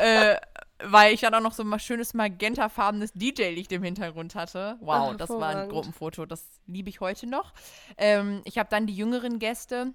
[0.02, 0.36] äh,
[0.80, 4.78] weil ich dann auch noch so ein schönes magentafarbenes DJ-Licht im Hintergrund hatte.
[4.80, 5.70] Wow, Ach, das war ein.
[5.70, 6.26] Gruppenfoto.
[6.28, 7.52] Das liebe ich heute noch.
[7.98, 9.94] Ähm, ich habe dann die jüngeren Gäste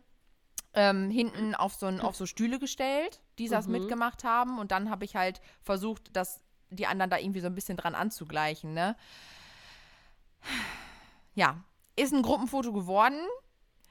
[0.75, 3.73] ähm, hinten auf so, ein, auf so Stühle gestellt, die das Mhm.
[3.73, 4.59] mitgemacht haben.
[4.59, 6.40] Und dann habe ich halt versucht, dass
[6.71, 8.97] die anderen da irgendwie so ein bisschen dran anzugleichen, ne?
[11.35, 11.57] Ja,
[12.03, 13.21] ist ein Gruppenfoto geworden.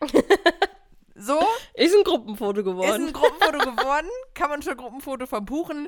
[1.21, 1.39] So,
[1.75, 3.07] Ist ein Gruppenfoto ist geworden.
[3.07, 4.07] ein Gruppenfoto geworden.
[4.33, 5.87] Kann man schon Gruppenfoto verbuchen.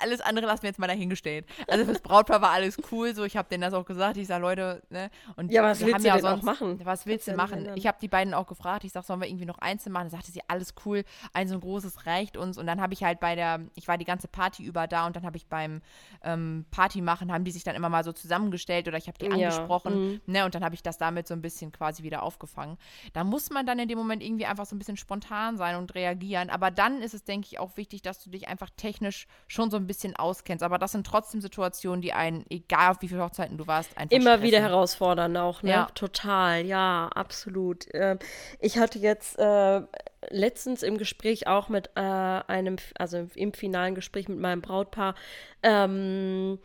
[0.00, 1.46] Alles andere lassen wir jetzt mal dahingestellt.
[1.68, 3.14] Also fürs Brautpaar war alles cool.
[3.14, 4.16] So, ich habe denen das auch gesagt.
[4.16, 5.10] Ich sage, Leute, ne?
[5.36, 6.80] Und Ja, was willst haben du ja denn sonst- machen?
[6.84, 7.70] Was willst du ja nicht machen?
[7.76, 8.84] Ich habe die beiden auch gefragt.
[8.84, 10.04] Ich sage, sollen wir irgendwie noch einzeln machen?
[10.06, 11.04] Da sagte sie, alles cool.
[11.32, 12.58] Ein so ein großes reicht uns.
[12.58, 15.14] Und dann habe ich halt bei der, ich war die ganze Party über da und
[15.16, 15.80] dann habe ich beim
[16.24, 19.26] ähm, Party machen, haben die sich dann immer mal so zusammengestellt oder ich habe die
[19.26, 20.12] Ja, angesprochen.
[20.14, 20.20] mhm.
[20.26, 20.44] Ne?
[20.44, 22.78] Und dann habe ich das damit so ein bisschen quasi wieder aufgefangen.
[23.12, 25.94] Da muss man dann in dem Moment irgendwie einfach so ein bisschen spontan sein und
[25.94, 26.48] reagieren.
[26.48, 29.76] Aber dann ist es, denke ich, auch wichtig, dass du dich einfach technisch schon so
[29.76, 30.64] ein bisschen auskennst.
[30.64, 34.16] Aber das sind trotzdem Situationen, die einen, egal auf wie viele Hochzeiten du warst, einfach
[34.16, 34.70] Immer wieder stressen.
[34.70, 35.70] herausfordern auch, ne?
[35.70, 35.88] Ja.
[35.94, 37.86] Total, ja, absolut.
[37.92, 38.18] Ähm,
[38.60, 39.82] ich hatte jetzt äh,
[40.30, 45.14] letztens im Gespräch auch mit äh, einem, also im finalen Gespräch mit meinem Brautpaar,
[45.62, 46.58] ähm,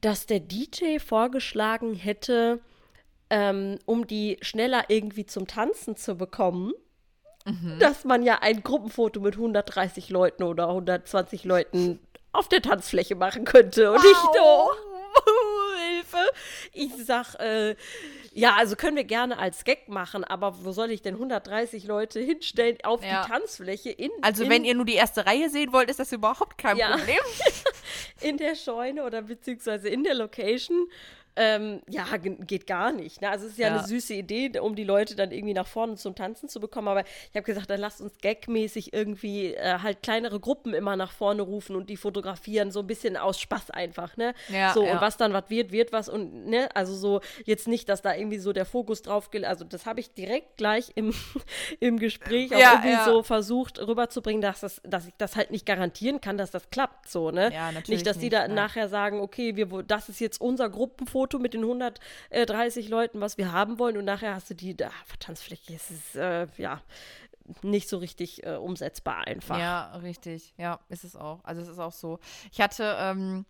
[0.00, 2.60] dass der DJ vorgeschlagen hätte,
[3.28, 6.72] ähm, um die schneller irgendwie zum Tanzen zu bekommen,
[7.46, 7.78] Mhm.
[7.78, 12.00] dass man ja ein Gruppenfoto mit 130 Leuten oder 120 Leuten
[12.32, 13.92] auf der Tanzfläche machen könnte.
[13.92, 14.34] Und ich Wow.
[14.36, 14.76] doch,
[15.88, 16.30] Hilfe.
[16.72, 17.76] Ich sag, äh,
[18.32, 22.20] ja, also können wir gerne als Gag machen, aber wo soll ich denn 130 Leute
[22.20, 23.22] hinstellen auf Ja.
[23.22, 26.12] die Tanzfläche in, Also in, wenn ihr nur die erste Reihe sehen wollt, ist das
[26.12, 26.96] überhaupt kein Ja.
[26.96, 27.18] Problem.
[28.20, 30.88] in der Scheune oder beziehungsweise in der Location?
[31.36, 33.20] Ähm, ja, ge- geht gar nicht.
[33.20, 33.28] Ne?
[33.30, 33.76] Also es ist ja, Ja.
[33.78, 36.88] eine süße Idee, um die Leute dann irgendwie nach vorne zum Tanzen zu bekommen.
[36.88, 41.12] Aber ich habe gesagt, dann lasst uns gagmäßig irgendwie äh, halt kleinere Gruppen immer nach
[41.12, 44.32] vorne rufen und die fotografieren, so ein bisschen aus Spaß einfach, ne?
[44.48, 44.94] Ja, so, ja.
[44.94, 46.68] und was dann was wird, wird was und, ne?
[46.74, 49.44] Also so, jetzt nicht, dass da irgendwie so der Fokus drauf geht.
[49.44, 51.12] Also das habe ich direkt gleich im,
[51.80, 56.20] im Gespräch auch irgendwie so versucht rüberzubringen, dass, das, dass ich das halt nicht garantieren
[56.20, 57.50] kann, dass das klappt, so, ne?
[57.88, 58.48] Nicht, dass die nicht, da ja.
[58.48, 63.52] nachher sagen, okay, wir, das ist jetzt unser Gruppenfoto mit den 130 Leuten, was wir
[63.52, 66.82] haben wollen und nachher hast du die, da, Tanzfläche, es ist, äh, ja,
[67.62, 69.58] nicht so richtig äh, umsetzbar einfach.
[69.58, 70.54] Ja, richtig.
[70.56, 71.44] Ja, ist es auch.
[71.44, 72.18] Also es ist auch so.
[72.50, 73.44] Ich hatte, ähm,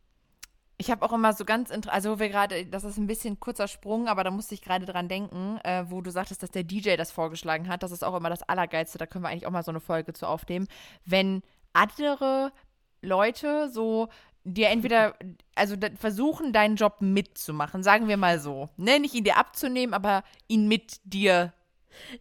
[0.78, 3.68] ich habe auch immer so ganz, also wo wir gerade, das ist ein bisschen kurzer
[3.68, 6.96] Sprung, aber da musste ich gerade dran denken, äh, wo du sagtest, dass der DJ
[6.96, 7.82] das vorgeschlagen hat.
[7.82, 8.98] Das ist auch immer das Allergeilste.
[8.98, 10.68] Da können wir eigentlich auch mal so eine Folge zu aufnehmen.
[11.04, 12.52] Wenn andere
[13.00, 14.08] Leute so
[14.46, 15.14] dir entweder,
[15.54, 18.68] also versuchen, deinen Job mitzumachen, sagen wir mal so.
[18.76, 21.52] Ne, nicht ihn dir abzunehmen, aber ihn mit dir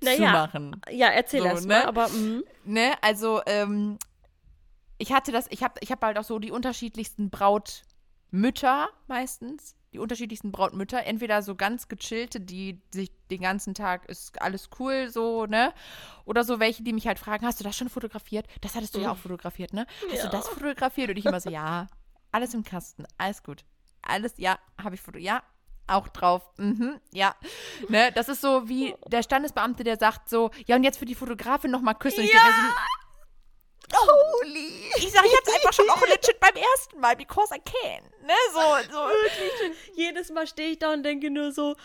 [0.01, 0.81] naja, zu machen.
[0.89, 1.75] Ja, erzähl so, erst ne?
[1.75, 2.41] mal, aber mh.
[2.65, 3.99] ne, also ähm,
[4.97, 9.99] ich hatte das, ich habe ich hab halt auch so die unterschiedlichsten Brautmütter meistens, die
[9.99, 15.45] unterschiedlichsten Brautmütter, entweder so ganz gechillte, die sich den ganzen Tag ist alles cool so,
[15.45, 15.73] ne?
[16.25, 18.47] Oder so welche, die mich halt fragen, hast du das schon fotografiert?
[18.61, 19.85] Das hattest du ja auch fotografiert, ne?
[20.09, 20.25] Hast ja.
[20.25, 21.09] du das fotografiert?
[21.09, 21.87] Und ich immer so, ja,
[22.35, 23.63] alles im Kasten, alles gut.
[24.01, 25.43] Alles, ja, habe ich fotografiert, ja,
[25.87, 26.43] auch drauf.
[26.57, 27.33] Mhm, ja.
[27.87, 31.15] Ne, das ist so wie der Standesbeamte, der sagt so, ja, und jetzt für die
[31.15, 32.25] Fotografin nochmal küssen.
[32.25, 32.41] Ja.
[33.89, 34.91] So, Holy.
[34.97, 38.03] Ich sage jetzt einfach schon auch legit beim ersten Mal, because I can.
[38.23, 38.59] Ne, so,
[38.91, 38.99] so.
[38.99, 39.95] Wirklich.
[39.95, 41.75] Jedes Mal stehe ich da und denke nur so,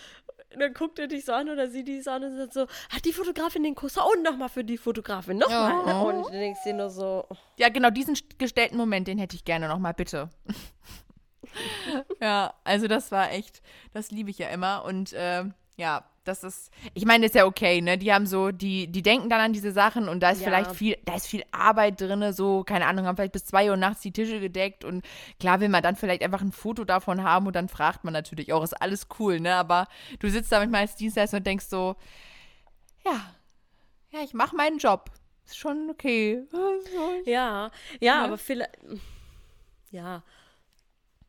[0.59, 3.05] dann guckt er dich so an oder sie dich so an und sagt so, hat
[3.05, 3.97] die Fotografin den Kuss?
[3.97, 5.85] Und nochmal für die Fotografin, nochmal.
[5.87, 6.09] Oh.
[6.09, 7.27] Und du denkst dir nur so.
[7.59, 10.29] Ja, genau, diesen gestellten Moment, den hätte ich gerne nochmal, bitte.
[12.21, 14.85] ja, also das war echt, das liebe ich ja immer.
[14.85, 15.45] Und äh,
[15.77, 17.99] ja, das ist, ich meine, ist ja okay, ne?
[17.99, 20.47] Die haben so, die, die denken dann an diese Sachen und da ist ja.
[20.47, 23.77] vielleicht viel, da ist viel Arbeit drin, so, keine Ahnung, haben vielleicht bis zwei Uhr
[23.77, 25.05] nachts die Tische gedeckt und
[25.39, 28.53] klar will man dann vielleicht einfach ein Foto davon haben und dann fragt man natürlich
[28.53, 29.55] auch, ist alles cool, ne?
[29.55, 29.89] Aber
[30.21, 31.97] du sitzt da manchmal als Dienstleister und denkst so,
[33.05, 33.35] ja,
[34.11, 35.11] ja, ich mache meinen Job.
[35.47, 36.45] Ist schon okay.
[36.53, 38.79] Ja, ja, ja, aber vielleicht,
[39.91, 40.23] ja,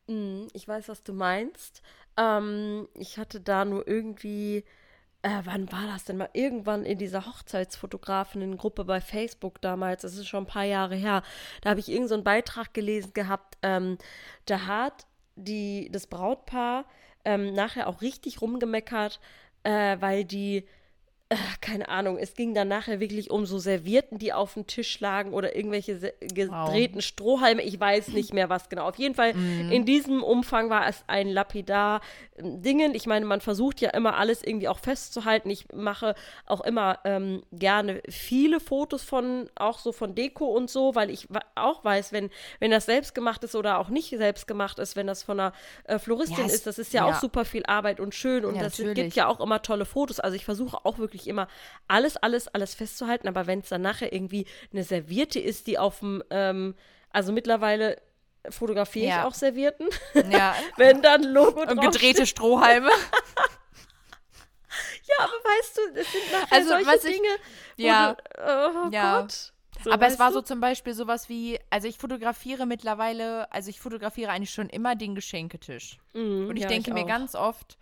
[0.06, 1.82] hm, ich weiß, was du meinst.
[2.16, 4.64] Ähm, ich hatte da nur irgendwie,
[5.22, 6.28] äh, wann war das denn mal?
[6.32, 11.22] Irgendwann in dieser Hochzeitsfotografinnen-Gruppe bei Facebook damals, das ist schon ein paar Jahre her,
[11.60, 13.98] da habe ich irgendeinen so Beitrag gelesen gehabt, ähm,
[14.46, 15.06] da hat
[15.36, 16.84] die, das Brautpaar
[17.24, 19.20] ähm, nachher auch richtig rumgemeckert,
[19.62, 20.66] äh, weil die
[21.60, 25.32] keine Ahnung, es ging dann nachher wirklich um so Servierten, die auf dem Tisch lagen
[25.32, 27.04] oder irgendwelche gedrehten wow.
[27.04, 27.62] Strohhalme.
[27.62, 28.88] Ich weiß nicht mehr, was genau.
[28.88, 29.70] Auf jeden Fall, mhm.
[29.72, 32.00] in diesem Umfang war es ein lapidar
[32.36, 32.94] ähm, Dingen.
[32.94, 35.50] Ich meine, man versucht ja immer alles irgendwie auch festzuhalten.
[35.50, 36.14] Ich mache
[36.46, 41.28] auch immer ähm, gerne viele Fotos von, auch so von Deko und so, weil ich
[41.54, 45.06] auch weiß, wenn, wenn das selbst gemacht ist oder auch nicht selbst gemacht ist, wenn
[45.06, 45.52] das von einer
[45.84, 46.54] äh, Floristin yes.
[46.54, 48.96] ist, das ist ja, ja, auch super viel Arbeit und schön und ja, das natürlich.
[48.96, 50.20] gibt ja auch immer tolle Fotos.
[50.20, 51.48] Also ich versuche auch wirklich wirklich immer
[51.88, 56.00] alles, alles, alles festzuhalten, aber wenn es dann nachher irgendwie eine Servierte ist, die auf
[56.00, 56.74] dem, ähm,
[57.10, 58.00] also mittlerweile
[58.48, 59.20] fotografiere ja.
[59.20, 59.88] ich auch Servierten.
[60.30, 60.54] Ja.
[60.76, 62.90] wenn dann Logo Und gedrehte Strohhalme.
[65.04, 67.28] ja, aber weißt du, es sind nachher also, solche was ich, Dinge,
[67.76, 69.20] ja, du, oh ja.
[69.20, 69.52] Gott.
[69.84, 70.34] So, aber es war du?
[70.34, 74.94] so zum Beispiel sowas wie, also ich fotografiere mittlerweile, also ich fotografiere eigentlich schon immer
[74.94, 75.98] den Geschenketisch.
[76.12, 77.78] Mm, und ich ja, denke ich mir ganz oft,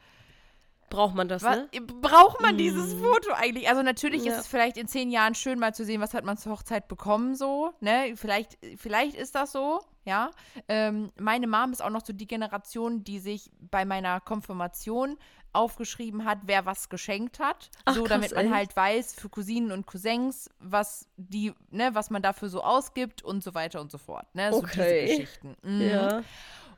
[0.90, 1.68] Braucht man das, ne?
[2.03, 2.98] Braucht man dieses mm.
[2.98, 3.68] Foto eigentlich?
[3.68, 4.33] Also natürlich ja.
[4.33, 6.88] ist es vielleicht in zehn Jahren schön mal zu sehen, was hat man zur Hochzeit
[6.88, 8.14] bekommen, so, ne?
[8.16, 10.33] Vielleicht, vielleicht ist das so, ja.
[10.66, 15.16] Ähm, meine Mom ist auch noch so die Generation, die sich bei meiner Konfirmation
[15.53, 17.70] aufgeschrieben hat, wer was geschenkt hat.
[17.85, 18.55] Ach, so, damit man echt?
[18.55, 23.42] halt weiß, für Cousinen und Cousins, was die, ne, was man dafür so ausgibt und
[23.42, 24.33] so weiter und so fort.
[24.35, 24.50] Ne?
[24.53, 25.07] So okay.
[25.07, 25.57] diese Geschichten.
[25.62, 25.81] Mhm.
[25.88, 26.22] Ja.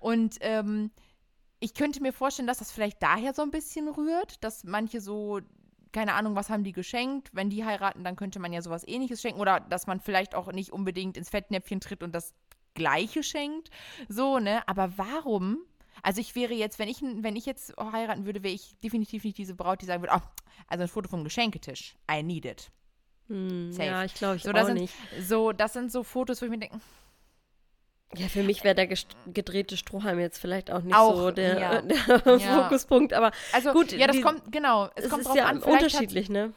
[0.00, 0.90] Und ähm,
[1.62, 5.40] ich könnte mir vorstellen, dass das vielleicht daher so ein bisschen rührt, dass manche so,
[5.92, 7.30] keine Ahnung, was haben die geschenkt?
[7.32, 9.40] Wenn die heiraten, dann könnte man ja sowas ähnliches schenken.
[9.40, 12.34] Oder dass man vielleicht auch nicht unbedingt ins Fettnäpfchen tritt und das
[12.74, 13.70] Gleiche schenkt.
[14.08, 14.66] So, ne?
[14.66, 15.58] Aber warum?
[16.02, 19.38] Also ich wäre jetzt, wenn ich, wenn ich jetzt heiraten würde, wäre ich definitiv nicht
[19.38, 21.94] diese Braut, die sagen würde, oh, also ein Foto vom Geschenketisch.
[22.10, 22.72] I need it.
[23.28, 24.94] Hm, ja, ich glaube ich so, auch sind, nicht.
[25.20, 26.80] So, das sind so Fotos, wo ich mir denke,
[28.14, 28.88] ja, für mich wäre der
[29.32, 31.82] gedrehte Strohhalm jetzt vielleicht auch nicht auch, so der, ja.
[32.26, 32.62] der ja.
[32.62, 35.62] Fokuspunkt, aber also gut, ja, das die, kommt genau, es, es kommt ist ja an,
[35.62, 36.52] unterschiedlich, ne?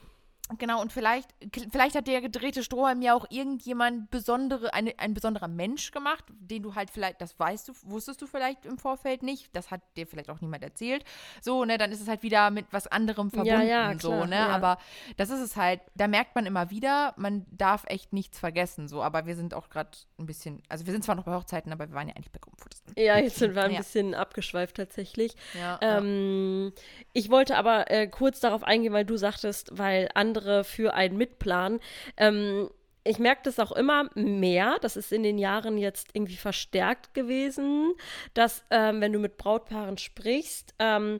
[0.60, 1.34] Genau, und vielleicht,
[1.71, 6.62] vielleicht hat der gedrehte Strohhalm ja auch irgendjemand besondere, eine, ein besonderer Mensch gemacht, den
[6.62, 10.05] du halt vielleicht, das weißt du, wusstest du vielleicht im Vorfeld nicht, das hat dir
[10.05, 11.03] vielleicht auch niemand erzählt.
[11.41, 14.25] So, ne, dann ist es halt wieder mit was anderem verbunden, ja, ja, klar, so,
[14.25, 14.36] ne?
[14.36, 14.49] Ja.
[14.49, 14.77] Aber
[15.17, 19.01] das ist es halt, da merkt man immer wieder, man darf echt nichts vergessen, so,
[19.01, 21.89] aber wir sind auch gerade ein bisschen, also wir sind zwar noch bei Hochzeiten, aber
[21.89, 22.84] wir waren ja eigentlich bei Gruppenfotos.
[22.95, 25.34] Ja, jetzt sind wir ein bisschen abgeschweift tatsächlich.
[25.81, 26.71] Ähm,
[27.13, 31.17] Ich wollte aber äh, kurz darauf eingehen, weil du sagtest, weil andere andere für einen
[31.17, 31.80] mitplanen.
[32.17, 32.69] Ähm,
[33.04, 37.93] ich merke das auch immer mehr, das ist in den Jahren jetzt irgendwie verstärkt gewesen,
[38.34, 41.19] dass ähm, wenn du mit Brautpaaren sprichst, ähm,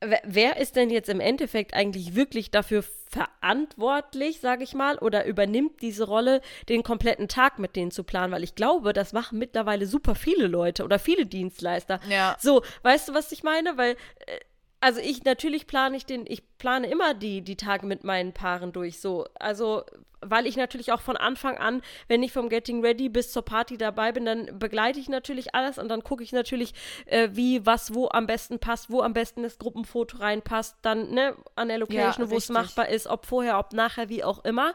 [0.00, 5.82] wer ist denn jetzt im Endeffekt eigentlich wirklich dafür verantwortlich, sage ich mal, oder übernimmt
[5.82, 8.32] diese Rolle, den kompletten Tag mit denen zu planen?
[8.32, 12.00] Weil ich glaube, das machen mittlerweile super viele Leute oder viele Dienstleister.
[12.08, 12.36] Ja.
[12.40, 13.76] So, weißt du, was ich meine?
[13.76, 13.92] Weil
[14.26, 14.38] äh,
[14.80, 18.72] also ich natürlich plane ich den, ich plane immer die, die Tage mit meinen Paaren
[18.72, 19.00] durch.
[19.00, 19.84] So, also
[20.20, 23.76] weil ich natürlich auch von Anfang an, wenn ich vom Getting Ready bis zur Party
[23.78, 26.74] dabei bin, dann begleite ich natürlich alles und dann gucke ich natürlich,
[27.06, 31.36] äh, wie, was, wo am besten passt, wo am besten das Gruppenfoto reinpasst, dann ne,
[31.54, 34.74] an der Location, ja, wo es machbar ist, ob vorher, ob nachher, wie auch immer.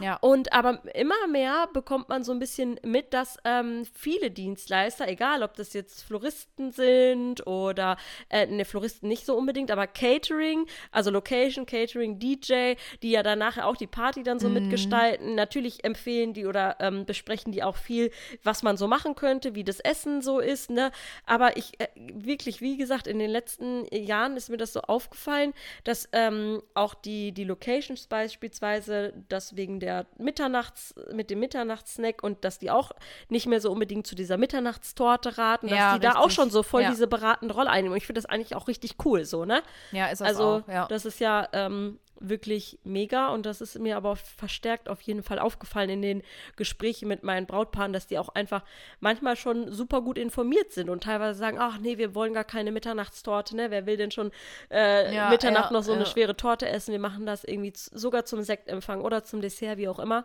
[0.00, 0.16] Ja.
[0.20, 5.42] Und aber immer mehr bekommt man so ein bisschen mit, dass ähm, viele Dienstleister, egal
[5.42, 7.96] ob das jetzt Floristen sind oder,
[8.28, 13.38] äh, ne, Floristen nicht so unbedingt, aber Catering, also Location, Catering, DJ, die ja dann
[13.38, 14.52] nachher auch die Party dann so mm.
[14.54, 18.10] mitgestalten, natürlich empfehlen die oder ähm, besprechen die auch viel,
[18.42, 20.90] was man so machen könnte, wie das Essen so ist, ne?
[21.26, 25.52] Aber ich äh, wirklich, wie gesagt, in den letzten Jahren ist mir das so aufgefallen,
[25.84, 32.44] dass ähm, auch die, die Locations beispielsweise, dass wegen der Mitternachts, mit dem Mitternachtssnack und
[32.44, 32.92] dass die auch
[33.28, 36.12] nicht mehr so unbedingt zu dieser Mitternachtstorte raten, dass ja, die richtig.
[36.12, 36.90] da auch schon so voll ja.
[36.90, 37.96] diese beratende Rolle einnehmen.
[37.96, 39.62] Ich finde das eigentlich auch richtig cool so, ne?
[39.92, 40.86] Ja, ist das also, auch, ja.
[40.86, 45.38] das ist ja ähm, wirklich mega und das ist mir aber verstärkt auf jeden Fall
[45.38, 46.22] aufgefallen in den
[46.56, 48.64] Gesprächen mit meinen Brautpaaren, dass die auch einfach
[49.00, 52.72] manchmal schon super gut informiert sind und teilweise sagen, ach nee, wir wollen gar keine
[52.72, 53.70] Mitternachtstorte, ne?
[53.70, 54.30] Wer will denn schon
[54.70, 55.96] äh, ja, Mitternacht ja, noch so ja.
[55.96, 56.92] eine schwere Torte essen?
[56.92, 60.24] Wir machen das irgendwie sogar zum Sektempfang oder zum Dessert, wie auch immer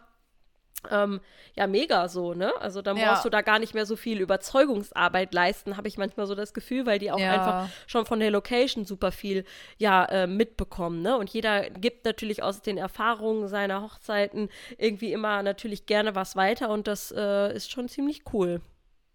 [0.89, 1.19] ähm,
[1.55, 2.53] ja, mega so, ne?
[2.59, 3.09] Also dann ja.
[3.11, 6.53] brauchst du da gar nicht mehr so viel Überzeugungsarbeit leisten, habe ich manchmal so das
[6.53, 7.33] Gefühl, weil die auch ja.
[7.33, 9.43] einfach schon von der Location super viel
[9.77, 11.17] ja äh, mitbekommen, ne?
[11.17, 16.69] Und jeder gibt natürlich aus den Erfahrungen seiner Hochzeiten irgendwie immer natürlich gerne was weiter
[16.69, 18.61] und das äh, ist schon ziemlich cool.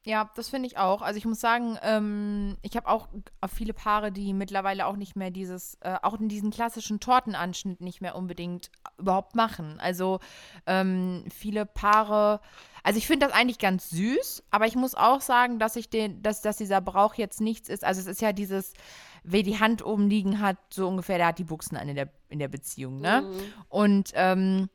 [0.06, 1.00] Ja, das finde ich auch.
[1.00, 3.08] Also ich muss sagen, ähm, ich habe auch
[3.52, 8.02] viele Paare, die mittlerweile auch nicht mehr dieses, äh, auch in diesen klassischen Tortenanschnitt nicht
[8.02, 9.80] mehr unbedingt überhaupt machen.
[9.80, 10.20] Also
[10.66, 12.40] ähm, viele Paare,
[12.82, 16.22] also ich finde das eigentlich ganz süß, aber ich muss auch sagen, dass ich den,
[16.22, 17.82] dass, dass dieser Brauch jetzt nichts ist.
[17.82, 18.74] Also es ist ja dieses,
[19.22, 22.10] wer die Hand oben liegen hat, so ungefähr, der hat die Buchsen an in der,
[22.28, 23.22] in der Beziehung, ne?
[23.22, 23.52] Mhm.
[23.70, 24.68] Und ähm,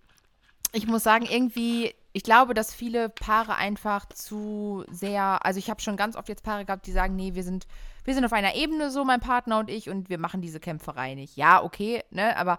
[0.72, 5.80] ich muss sagen, irgendwie ich glaube, dass viele Paare einfach zu sehr, also ich habe
[5.80, 7.66] schon ganz oft jetzt Paare gehabt, die sagen, nee, wir sind,
[8.04, 11.16] wir sind auf einer Ebene so, mein Partner und ich, und wir machen diese Kämpferei
[11.16, 11.38] nicht.
[11.38, 12.58] Ja, okay, ne, aber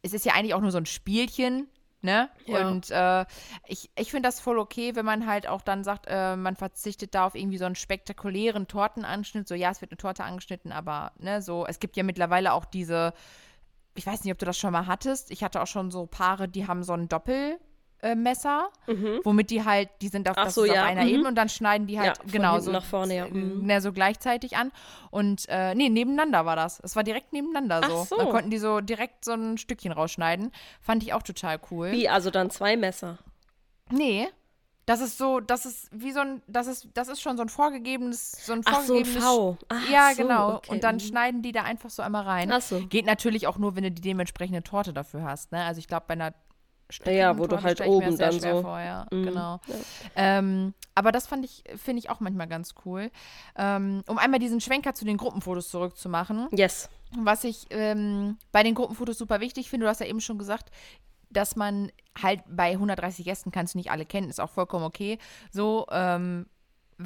[0.00, 1.68] es ist ja eigentlich auch nur so ein Spielchen,
[2.00, 2.30] ne?
[2.46, 2.66] Ja.
[2.66, 3.26] Und äh,
[3.66, 7.14] ich, ich finde das voll okay, wenn man halt auch dann sagt, äh, man verzichtet
[7.14, 9.46] da auf irgendwie so einen spektakulären Tortenanschnitt.
[9.46, 12.64] So, ja, es wird eine Torte angeschnitten, aber, ne, so, es gibt ja mittlerweile auch
[12.64, 13.12] diese,
[13.94, 15.30] ich weiß nicht, ob du das schon mal hattest.
[15.30, 17.58] Ich hatte auch schon so Paare, die haben so einen Doppel-
[18.02, 19.20] äh, Messer, mhm.
[19.24, 20.82] womit die halt, die sind auf, so, ja.
[20.82, 21.08] auf einer mhm.
[21.08, 23.26] Ebene und dann schneiden die halt ja, genau so nach vorne, ja.
[23.26, 23.64] Mhm.
[23.64, 24.72] Ne, so gleichzeitig an.
[25.10, 26.80] Und äh, nee, nebeneinander war das.
[26.80, 28.04] Es war direkt nebeneinander so.
[28.04, 28.16] so.
[28.16, 30.50] Da konnten die so direkt so ein Stückchen rausschneiden.
[30.80, 31.92] Fand ich auch total cool.
[31.92, 33.18] Wie, also dann zwei Messer?
[33.90, 34.28] Nee,
[34.84, 37.48] das ist so, das ist wie so ein, das ist, das ist schon so ein
[37.48, 39.16] vorgegebenes, so ein vorgegebenes.
[39.16, 39.58] Ach, so ein V.
[39.68, 40.54] Ach, ja, so, genau.
[40.56, 40.72] Okay.
[40.72, 41.00] Und dann mhm.
[41.00, 42.50] schneiden die da einfach so einmal rein.
[42.50, 42.84] Ach so.
[42.88, 45.52] Geht natürlich auch nur, wenn du die dementsprechende Torte dafür hast.
[45.52, 45.64] Ne?
[45.64, 46.34] Also ich glaube, bei einer
[46.92, 48.62] Stückchen Ja, wo du halt oben dann so.
[48.62, 49.06] Vor, ja.
[49.10, 49.24] mhm.
[49.24, 49.60] Genau.
[49.66, 49.74] Ja.
[50.16, 53.10] Ähm, aber das fand ich, finde ich auch manchmal ganz cool.
[53.56, 56.48] Ähm, um einmal diesen Schwenker zu den Gruppenfotos zurückzumachen.
[56.52, 56.88] Yes.
[57.18, 60.70] Was ich ähm, bei den Gruppenfotos super wichtig finde, du hast ja eben schon gesagt,
[61.30, 65.18] dass man halt bei 130 Gästen kannst du nicht alle kennen, ist auch vollkommen okay.
[65.50, 66.46] So, ähm,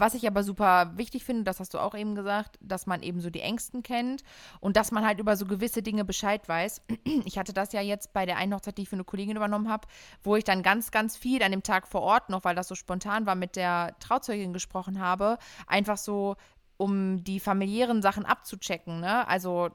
[0.00, 3.20] was ich aber super wichtig finde, das hast du auch eben gesagt, dass man eben
[3.20, 4.22] so die Ängsten kennt
[4.60, 6.82] und dass man halt über so gewisse Dinge Bescheid weiß.
[7.24, 9.68] Ich hatte das ja jetzt bei der einen Hochzeit, die ich für eine Kollegin übernommen
[9.68, 9.88] habe,
[10.22, 12.74] wo ich dann ganz, ganz viel an dem Tag vor Ort noch, weil das so
[12.74, 15.38] spontan war, mit der Trauzeugin gesprochen habe.
[15.66, 16.36] Einfach so,
[16.76, 19.00] um die familiären Sachen abzuchecken.
[19.00, 19.26] Ne?
[19.26, 19.70] Also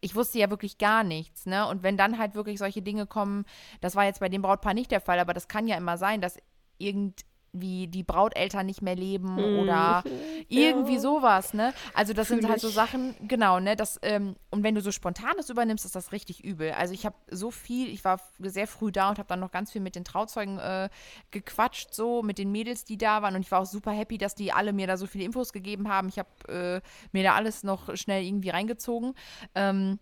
[0.00, 1.66] ich wusste ja wirklich gar nichts, ne?
[1.66, 3.44] Und wenn dann halt wirklich solche Dinge kommen,
[3.80, 6.20] das war jetzt bei dem Brautpaar nicht der Fall, aber das kann ja immer sein,
[6.20, 6.38] dass
[6.78, 7.24] irgend
[7.60, 9.60] wie die Brauteltern nicht mehr leben mhm.
[9.60, 10.02] oder
[10.48, 11.00] irgendwie ja.
[11.00, 11.72] sowas, ne?
[11.94, 13.76] Also das Fühl sind halt so Sachen, genau, ne?
[13.76, 16.72] Das, ähm, und wenn du so spontanes übernimmst, ist das richtig übel.
[16.72, 19.72] Also ich habe so viel, ich war sehr früh da und habe dann noch ganz
[19.72, 20.88] viel mit den Trauzeugen äh,
[21.30, 23.34] gequatscht, so mit den Mädels, die da waren.
[23.34, 25.88] Und ich war auch super happy, dass die alle mir da so viele Infos gegeben
[25.88, 26.08] haben.
[26.08, 29.14] Ich habe äh, mir da alles noch schnell irgendwie reingezogen.
[29.54, 29.98] Ähm,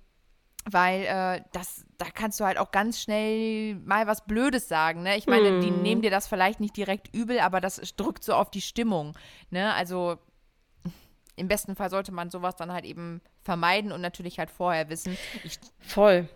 [0.70, 5.02] weil äh, das, da kannst du halt auch ganz schnell mal was Blödes sagen.
[5.02, 5.16] Ne?
[5.16, 5.60] Ich meine, mm.
[5.60, 5.82] die hm.
[5.82, 9.16] nehmen dir das vielleicht nicht direkt übel, aber das drückt so auf die Stimmung.
[9.50, 9.74] Ne?
[9.74, 10.18] Also
[11.36, 15.16] im besten Fall sollte man sowas dann halt eben vermeiden und natürlich halt vorher wissen.
[15.42, 16.28] Ich, Voll.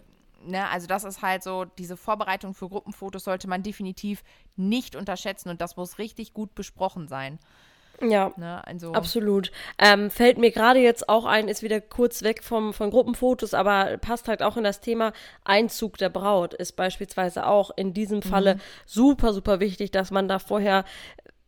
[0.45, 4.23] Ne, also das ist halt so, diese Vorbereitung für Gruppenfotos sollte man definitiv
[4.57, 7.41] nicht unterschätzen und das muss richtig gut besprochen sein.
[8.01, 8.93] Ja, ne, also.
[8.93, 9.51] absolut.
[9.79, 13.99] Ähm, fällt mir gerade jetzt auch ein, ist wieder kurz weg vom, von Gruppenfotos, aber
[13.99, 15.13] passt halt auch in das Thema
[15.45, 18.61] Einzug der Braut, ist beispielsweise auch in diesem Falle mhm.
[18.87, 20.85] super, super wichtig, dass man da vorher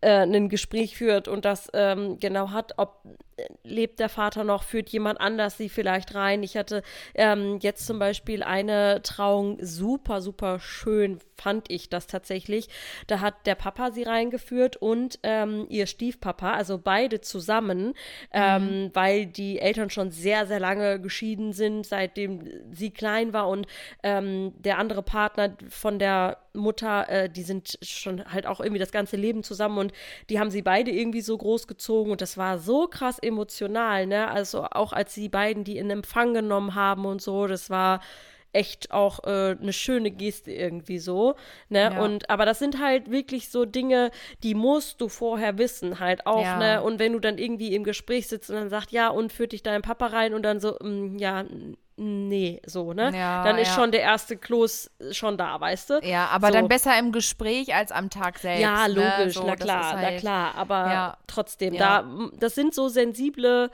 [0.01, 3.03] äh, ein Gespräch führt und das ähm, genau hat, ob
[3.65, 6.43] lebt der Vater noch, führt jemand anders sie vielleicht rein.
[6.43, 6.83] Ich hatte
[7.15, 12.69] ähm, jetzt zum Beispiel eine Trauung super, super schön, fand ich das tatsächlich.
[13.07, 17.95] Da hat der Papa sie reingeführt und ähm, ihr Stiefpapa, also beide zusammen,
[18.33, 18.91] ähm, mhm.
[18.95, 23.67] weil die Eltern schon sehr, sehr lange geschieden sind, seitdem sie klein war und
[24.03, 28.93] ähm, der andere Partner von der Mutter, äh, die sind schon halt auch irgendwie das
[28.93, 29.93] ganze Leben zusammen und
[30.29, 34.31] die haben sie beide irgendwie so groß gezogen und das war so krass emotional, ne?
[34.31, 38.01] Also auch als die beiden die in Empfang genommen haben und so, das war
[38.53, 41.37] echt auch äh, eine schöne Geste irgendwie so,
[41.69, 41.93] ne?
[41.95, 42.03] Ja.
[42.03, 44.11] Und aber das sind halt wirklich so Dinge,
[44.43, 46.59] die musst du vorher wissen halt auch, ja.
[46.59, 46.83] ne?
[46.83, 49.63] Und wenn du dann irgendwie im Gespräch sitzt und dann sagt, ja, und führt dich
[49.63, 51.45] dein Papa rein und dann so, mh, mm, ja,
[52.01, 53.13] nee, so, ne?
[53.15, 53.75] Ja, dann ist ja.
[53.75, 56.01] schon der erste Kloß schon da, weißt du?
[56.03, 56.55] Ja, aber so.
[56.55, 58.63] dann besser im Gespräch als am Tag selbst.
[58.63, 59.31] Ja, logisch, ne?
[59.33, 61.19] so, na klar, halt, na klar, aber ja.
[61.27, 62.05] trotzdem, da,
[62.39, 63.71] das sind so sensible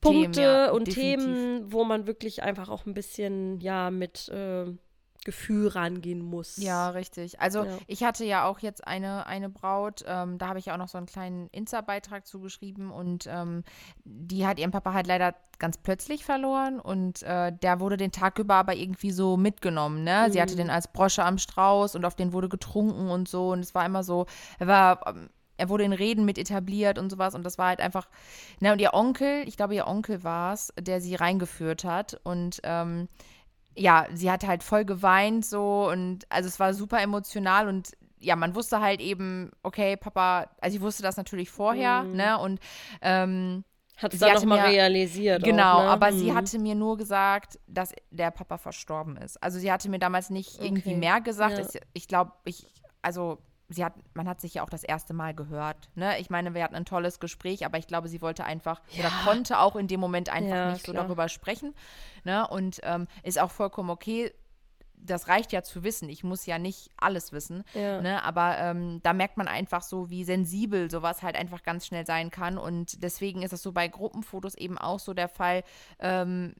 [0.00, 1.24] Punkte Themen, und definitiv.
[1.24, 4.66] Themen, wo man wirklich einfach auch ein bisschen, ja, mit äh,
[5.26, 6.56] Gefühl rangehen muss.
[6.56, 7.40] Ja, richtig.
[7.40, 7.78] Also ja.
[7.88, 10.88] ich hatte ja auch jetzt eine, eine Braut, ähm, da habe ich ja auch noch
[10.88, 13.64] so einen kleinen Insta-Beitrag zugeschrieben und ähm,
[14.04, 18.38] die hat ihren Papa halt leider ganz plötzlich verloren und äh, der wurde den Tag
[18.38, 20.26] über aber irgendwie so mitgenommen, ne?
[20.28, 20.32] Mhm.
[20.32, 20.58] Sie hatte mhm.
[20.58, 23.84] den als Brosche am Strauß und auf den wurde getrunken und so und es war
[23.84, 24.26] immer so,
[24.60, 27.80] er war ähm, er wurde in Reden mit etabliert und sowas und das war halt
[27.80, 28.08] einfach,
[28.60, 32.60] ne, und ihr Onkel, ich glaube, ihr Onkel war es, der sie reingeführt hat und
[32.62, 33.08] ähm,
[33.76, 38.34] ja, sie hat halt voll geweint so und also es war super emotional und ja,
[38.34, 42.16] man wusste halt eben, okay, Papa, also ich wusste das natürlich vorher, mhm.
[42.16, 42.38] ne?
[42.38, 42.60] Und
[43.02, 43.64] ähm,
[43.96, 45.42] hat es dann nochmal realisiert.
[45.42, 45.88] Genau, auch, ne?
[45.88, 46.18] aber mhm.
[46.18, 49.42] sie hatte mir nur gesagt, dass der Papa verstorben ist.
[49.42, 50.98] Also sie hatte mir damals nicht irgendwie okay.
[50.98, 51.58] mehr gesagt.
[51.58, 51.64] Ja.
[51.64, 52.66] Ich, ich glaube, ich,
[53.02, 53.38] also
[53.68, 55.88] sie hat, man hat sich ja auch das erste Mal gehört.
[55.94, 56.18] Ne?
[56.18, 59.00] Ich meine, wir hatten ein tolles Gespräch, aber ich glaube, sie wollte einfach ja.
[59.00, 60.96] oder konnte auch in dem Moment einfach ja, nicht klar.
[60.96, 61.74] so darüber sprechen.
[62.24, 62.46] Ne?
[62.46, 64.32] Und ähm, ist auch vollkommen okay
[65.06, 66.08] das reicht ja zu wissen.
[66.08, 67.64] Ich muss ja nicht alles wissen.
[67.74, 68.00] Ja.
[68.00, 68.22] Ne?
[68.22, 72.30] Aber ähm, da merkt man einfach so, wie sensibel sowas halt einfach ganz schnell sein
[72.30, 72.58] kann.
[72.58, 75.62] Und deswegen ist es so bei Gruppenfotos eben auch so der Fall.
[75.98, 76.54] Ähm,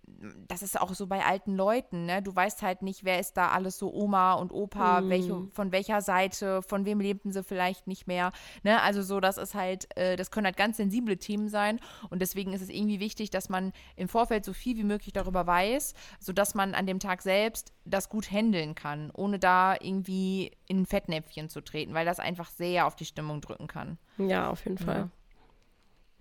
[0.49, 2.07] das ist auch so bei alten Leuten.
[2.07, 2.23] Ne?
[2.23, 5.11] Du weißt halt nicht, wer ist da alles so Oma und Opa, mhm.
[5.11, 8.33] welche, von welcher Seite, von wem lebten sie vielleicht nicht mehr.
[8.63, 8.81] Ne?
[8.83, 11.81] Also so, das ist halt, äh, das können halt ganz sensible Themen sein.
[12.11, 15.47] Und deswegen ist es irgendwie wichtig, dass man im Vorfeld so viel wie möglich darüber
[15.47, 20.83] weiß, sodass man an dem Tag selbst das gut handeln kann, ohne da irgendwie in
[20.83, 23.99] ein Fettnäpfchen zu treten, weil das einfach sehr auf die Stimmung drücken kann.
[24.19, 25.09] Ja, auf jeden Fall.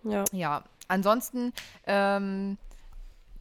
[0.03, 0.11] Ja.
[0.11, 0.63] Ja, ja.
[0.88, 1.51] ansonsten
[1.88, 2.57] ähm,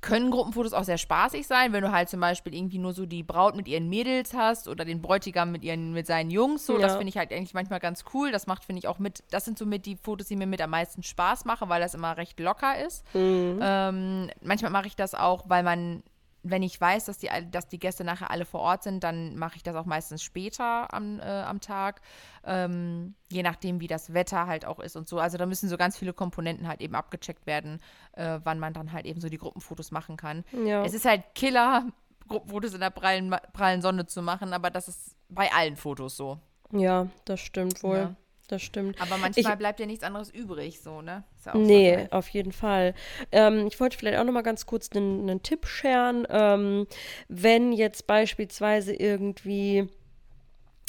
[0.05, 3.23] können Gruppenfotos auch sehr spaßig sein, wenn du halt zum Beispiel irgendwie nur so die
[3.23, 6.67] Braut mit ihren Mädels hast oder den Bräutigam mit ihren mit seinen Jungs.
[6.67, 6.81] So, ja.
[6.81, 8.31] das finde ich halt eigentlich manchmal ganz cool.
[8.31, 10.61] Das macht, finde ich, auch mit, das sind so mit die Fotos, die mir mit
[10.61, 13.03] am meisten Spaß machen, weil das immer recht locker ist.
[13.15, 13.59] Mhm.
[13.63, 16.03] Ähm, manchmal mache ich das auch, weil man
[16.45, 19.57] wenn ich weiß, dass die, dass die Gäste nachher alle vor Ort sind, dann mache
[19.57, 22.03] ich das auch meistens später am, äh, am Tag,
[22.45, 25.19] ähm, je nachdem, wie das Wetter halt auch ist und so.
[25.19, 27.81] Also da müssen so ganz viele Komponenten halt eben abgecheckt werden,
[28.13, 30.45] äh, wann man dann halt eben so die Gruppenfotos machen kann.
[30.53, 30.85] Ja.
[30.85, 31.87] Es ist halt Killer,
[32.29, 36.39] Gruppenfotos in der prallen, prallen Sonne zu machen, aber das ist bei allen Fotos so.
[36.73, 37.97] Ja, das stimmt wohl.
[37.97, 38.17] Ja
[38.49, 39.01] das stimmt.
[39.01, 41.25] Aber manchmal ich, bleibt ja nichts anderes übrig, so, ne?
[41.45, 42.95] Ja nee, auf jeden Fall.
[43.33, 46.27] Ähm, ich wollte vielleicht auch noch mal ganz kurz einen, einen Tipp scheren.
[46.29, 46.87] Ähm,
[47.29, 49.89] wenn jetzt beispielsweise irgendwie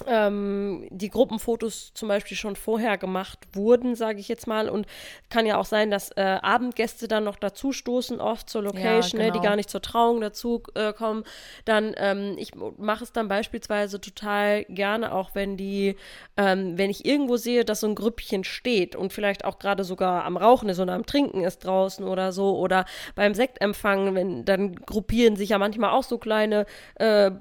[0.07, 4.69] ähm, die Gruppenfotos zum Beispiel schon vorher gemacht wurden, sage ich jetzt mal.
[4.69, 4.87] Und
[5.29, 8.99] kann ja auch sein, dass äh, Abendgäste dann noch dazu stoßen, oft zur Location, ja,
[9.01, 9.23] genau.
[9.23, 9.43] ne, die genau.
[9.43, 11.23] gar nicht zur Trauung dazu äh, kommen.
[11.63, 15.95] Dann, ähm, ich mache es dann beispielsweise total gerne, auch wenn die,
[16.35, 20.25] ähm, wenn ich irgendwo sehe, dass so ein Grüppchen steht und vielleicht auch gerade sogar
[20.25, 22.57] am Rauchen ist oder am Trinken ist draußen oder so.
[22.57, 22.85] Oder
[23.15, 26.65] beim Sektempfang, wenn, dann gruppieren sich ja manchmal auch so kleine
[26.95, 27.31] äh,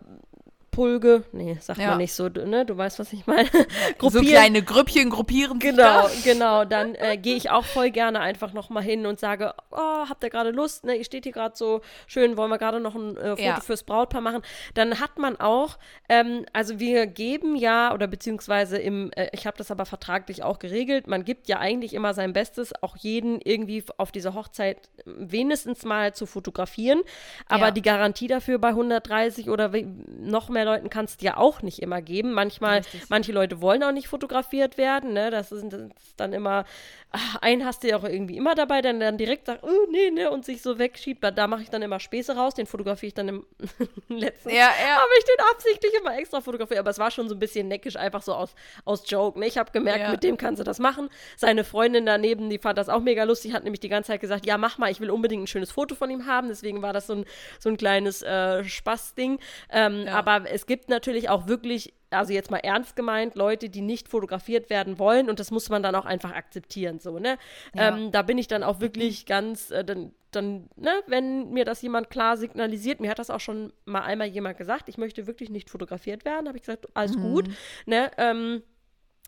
[0.75, 1.91] Pulge, nee, sagt ja.
[1.91, 2.67] man nicht so, ne?
[2.67, 3.49] Du weißt, was ich meine.
[4.01, 6.65] so kleine Grüppchen gruppieren sich Genau, genau.
[6.65, 10.31] Dann äh, gehe ich auch voll gerne einfach nochmal hin und sage, oh, habt ihr
[10.31, 10.85] gerade Lust?
[10.85, 13.61] Ne, ihr steht hier gerade so schön, wollen wir gerade noch ein äh, Foto ja.
[13.61, 14.43] fürs Brautpaar machen?
[14.75, 19.57] Dann hat man auch, ähm, also wir geben ja, oder beziehungsweise im, äh, ich habe
[19.57, 23.85] das aber vertraglich auch geregelt, man gibt ja eigentlich immer sein Bestes, auch jeden irgendwie
[23.97, 27.03] auf dieser Hochzeit wenigstens mal zu fotografieren.
[27.47, 27.71] Aber ja.
[27.71, 29.71] die Garantie dafür bei 130 oder
[30.09, 32.33] noch mehr zwei Leuten kannst du ja auch nicht immer geben.
[32.33, 33.03] Manchmal, Richtig.
[33.09, 35.31] manche Leute wollen auch nicht fotografiert werden, ne?
[35.31, 36.65] Das ist, das ist dann immer,
[37.11, 40.11] ach, einen hast du ja auch irgendwie immer dabei, der dann direkt sagt, oh, nee,
[40.11, 41.23] ne, und sich so wegschiebt.
[41.23, 43.47] Da, da mache ich dann immer Späße raus, den fotografiere ich dann im
[44.09, 44.51] letzten.
[44.51, 44.97] Ja, ja.
[44.97, 47.97] Habe ich den absichtlich immer extra fotografiert, aber es war schon so ein bisschen neckisch,
[47.97, 48.55] einfach so aus,
[48.85, 49.39] aus Joke.
[49.39, 49.47] Ne?
[49.47, 50.11] Ich habe gemerkt, ja.
[50.11, 51.09] mit dem kann sie das machen.
[51.37, 54.47] Seine Freundin daneben, die fand das auch mega lustig, hat nämlich die ganze Zeit gesagt,
[54.47, 56.49] ja, mach mal, ich will unbedingt ein schönes Foto von ihm haben.
[56.49, 57.25] Deswegen war das so ein,
[57.61, 59.39] so ein kleines äh, Spaßding.
[59.71, 60.15] Ähm, ja.
[60.15, 64.71] Aber es gibt natürlich auch wirklich also jetzt mal ernst gemeint, Leute, die nicht fotografiert
[64.71, 67.39] werden wollen und das muss man dann auch einfach akzeptieren, so, ne?
[67.75, 67.89] Ja.
[67.89, 71.83] Ähm, da bin ich dann auch wirklich ganz, äh, dann, dann, ne, wenn mir das
[71.83, 75.51] jemand klar signalisiert, mir hat das auch schon mal einmal jemand gesagt, ich möchte wirklich
[75.51, 77.23] nicht fotografiert werden, habe ich gesagt, alles mhm.
[77.23, 77.49] gut,
[77.87, 78.13] ne?
[78.17, 78.63] Ähm,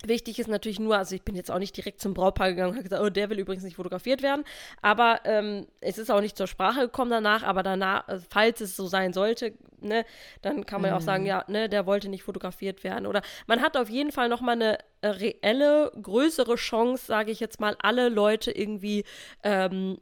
[0.05, 2.77] Wichtig ist natürlich nur, also ich bin jetzt auch nicht direkt zum Brautpaar gegangen und
[2.77, 4.45] habe gesagt, oh, der will übrigens nicht fotografiert werden.
[4.83, 8.77] Aber ähm, es ist auch nicht zur Sprache gekommen danach, aber danach, äh, falls es
[8.77, 10.05] so sein sollte, ne,
[10.43, 10.97] dann kann man mhm.
[10.99, 13.07] auch sagen, ja, ne, der wollte nicht fotografiert werden.
[13.07, 17.59] Oder man hat auf jeden Fall nochmal eine äh, reelle, größere Chance, sage ich jetzt
[17.59, 19.05] mal, alle Leute irgendwie
[19.45, 19.99] ähm,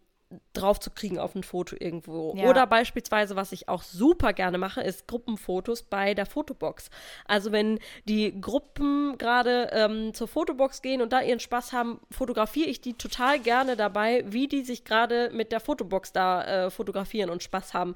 [0.52, 2.34] drauf zu kriegen auf ein Foto irgendwo.
[2.36, 2.48] Ja.
[2.48, 6.90] Oder beispielsweise, was ich auch super gerne mache, ist Gruppenfotos bei der Fotobox.
[7.26, 12.68] Also wenn die Gruppen gerade ähm, zur Fotobox gehen und da ihren Spaß haben, fotografiere
[12.68, 17.30] ich die total gerne dabei, wie die sich gerade mit der Fotobox da äh, fotografieren
[17.30, 17.94] und Spaß haben.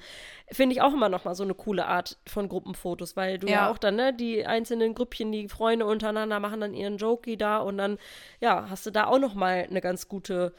[0.50, 3.52] Finde ich auch immer noch mal so eine coole Art von Gruppenfotos, weil du ja,
[3.52, 7.58] ja auch dann, ne, die einzelnen Grüppchen, die Freunde untereinander machen dann ihren Jokey da
[7.58, 7.98] und dann,
[8.40, 10.52] ja, hast du da auch noch mal eine ganz gute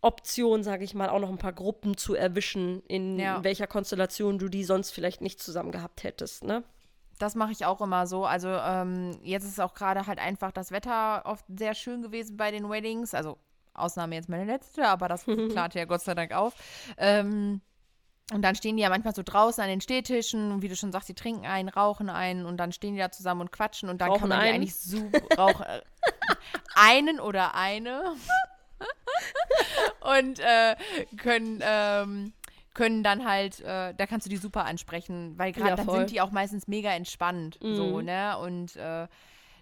[0.00, 3.42] Option, sage ich mal, auch noch ein paar Gruppen zu erwischen, in ja.
[3.42, 6.62] welcher Konstellation du die sonst vielleicht nicht zusammen gehabt hättest, ne?
[7.18, 8.26] Das mache ich auch immer so.
[8.26, 12.50] Also ähm, jetzt ist auch gerade halt einfach das Wetter oft sehr schön gewesen bei
[12.50, 13.14] den Weddings.
[13.14, 13.38] Also
[13.72, 16.54] Ausnahme jetzt meine letzte, aber das klart ja Gott sei Dank auf.
[16.98, 17.62] Ähm,
[18.32, 20.90] und dann stehen die ja manchmal so draußen an den Stehtischen und wie du schon
[20.90, 24.00] sagst, die trinken einen, rauchen einen und dann stehen die da zusammen und quatschen und
[24.00, 25.64] dann rauchen kann man die eigentlich super rauchen.
[26.74, 28.16] Einen oder eine
[30.00, 30.76] und äh,
[31.16, 32.32] können, ähm,
[32.74, 36.10] können dann halt, äh, da kannst du die super ansprechen, weil gerade ja, dann sind
[36.10, 37.76] die auch meistens mega entspannt, mhm.
[37.76, 38.38] so, ne?
[38.38, 39.06] Und äh,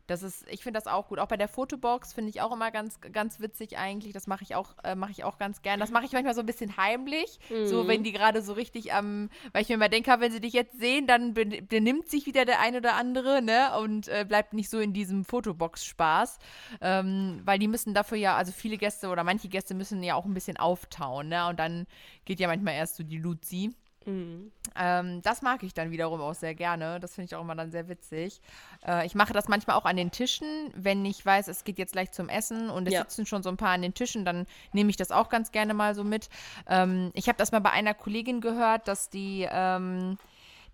[0.07, 1.19] das ist, ich finde das auch gut.
[1.19, 4.13] Auch bei der Fotobox finde ich auch immer ganz, ganz witzig eigentlich.
[4.13, 5.81] Das mache ich auch, äh, mache ich auch ganz gern.
[5.81, 7.39] Das mache ich manchmal so ein bisschen heimlich.
[7.49, 7.67] Mhm.
[7.67, 10.53] So, wenn die gerade so richtig am, weil ich mir immer denke, wenn sie dich
[10.53, 13.79] jetzt sehen, dann benimmt sich wieder der ein oder andere, ne?
[13.79, 16.39] Und äh, bleibt nicht so in diesem Fotobox-Spaß.
[16.81, 20.27] Ähm, weil die müssen dafür ja, also viele Gäste oder manche Gäste müssen ja auch
[20.27, 21.49] ein bisschen auftauen, ne?
[21.49, 21.87] Und dann
[22.25, 23.75] geht ja manchmal erst so die Luzi.
[24.07, 24.53] Mhm.
[24.77, 27.01] Ähm, das mag ich dann wiederum auch sehr gerne.
[27.01, 28.41] Das finde ich auch immer dann sehr witzig.
[28.87, 31.93] Äh, ich mache das manchmal auch an den Tischen, wenn ich weiß, es geht jetzt
[31.93, 33.01] gleich zum Essen und es ja.
[33.01, 35.75] sitzen schon so ein paar an den Tischen, dann nehme ich das auch ganz gerne
[35.75, 36.29] mal so mit.
[36.69, 40.19] Ähm, ich habe das mal bei einer Kollegin gehört, dass die ähm,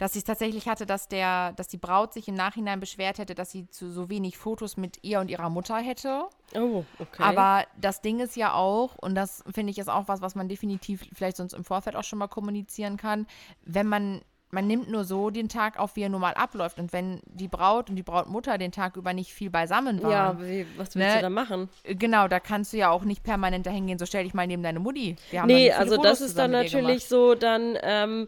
[0.00, 3.34] dass ich es tatsächlich hatte, dass der, dass die Braut sich im Nachhinein beschwert hätte,
[3.34, 6.22] dass sie zu so wenig Fotos mit ihr und ihrer Mutter hätte.
[6.54, 7.22] Oh, okay.
[7.22, 10.48] Aber das Ding ist ja auch, und das finde ich ist auch was, was man
[10.48, 13.26] definitiv vielleicht sonst im Vorfeld auch schon mal kommunizieren kann,
[13.62, 14.22] wenn man
[14.52, 16.80] man nimmt nur so den Tag auf, wie er nun mal abläuft.
[16.80, 20.10] Und wenn die Braut und die Brautmutter den Tag über nicht viel beisammen waren.
[20.10, 21.68] Ja, wie, was willst ne, du da machen?
[21.84, 24.64] Genau, da kannst du ja auch nicht permanent dahin gehen, so stell dich mal neben
[24.64, 25.14] deine Mutti.
[25.44, 28.26] nee, also das ist dann natürlich so, dann ähm,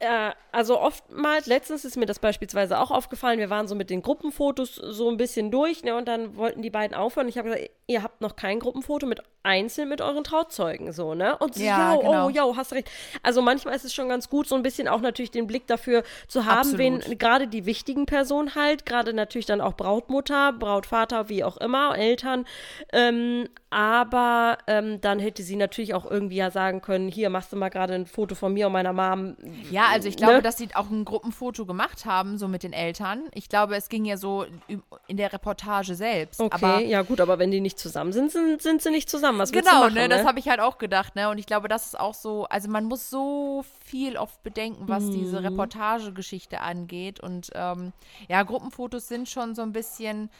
[0.00, 4.02] äh, also oftmals, letztens ist mir das beispielsweise auch aufgefallen, wir waren so mit den
[4.02, 7.28] Gruppenfotos so ein bisschen durch, ne, und dann wollten die beiden aufhören.
[7.28, 11.36] Ich habe gesagt, ihr habt noch kein Gruppenfoto mit einzeln mit euren Trauzeugen, so, ne?
[11.38, 12.26] Und so, ja, yo, genau.
[12.26, 12.90] oh, ja, hast recht.
[13.22, 16.02] Also manchmal ist es schon ganz gut, so ein bisschen auch natürlich den Blick dafür
[16.28, 16.78] zu haben, Absolut.
[16.78, 21.96] wen gerade die wichtigen Personen halt, gerade natürlich dann auch Brautmutter, Brautvater, wie auch immer,
[21.96, 22.46] Eltern,
[22.92, 27.56] ähm, aber ähm, dann hätte sie natürlich auch irgendwie ja sagen können, hier machst du
[27.56, 29.36] mal gerade ein Foto von mir und meiner Mom.
[29.70, 30.42] Ja, also ich glaube, ne?
[30.42, 33.24] dass sie auch ein Gruppenfoto gemacht haben, so mit den Eltern.
[33.34, 34.46] Ich glaube, es ging ja so
[35.06, 36.40] in der Reportage selbst.
[36.40, 39.38] Okay, aber, ja gut, aber wenn die nicht zusammen sind, sind, sind sie nicht zusammen.
[39.38, 41.28] Was genau, machen, ne, das habe ich halt auch gedacht, ne?
[41.28, 45.04] Und ich glaube, das ist auch so, also man muss so viel oft bedenken, was
[45.04, 45.12] mhm.
[45.12, 47.20] diese Reportagegeschichte angeht.
[47.20, 47.92] Und ähm,
[48.28, 50.30] ja, Gruppenfotos sind schon so ein bisschen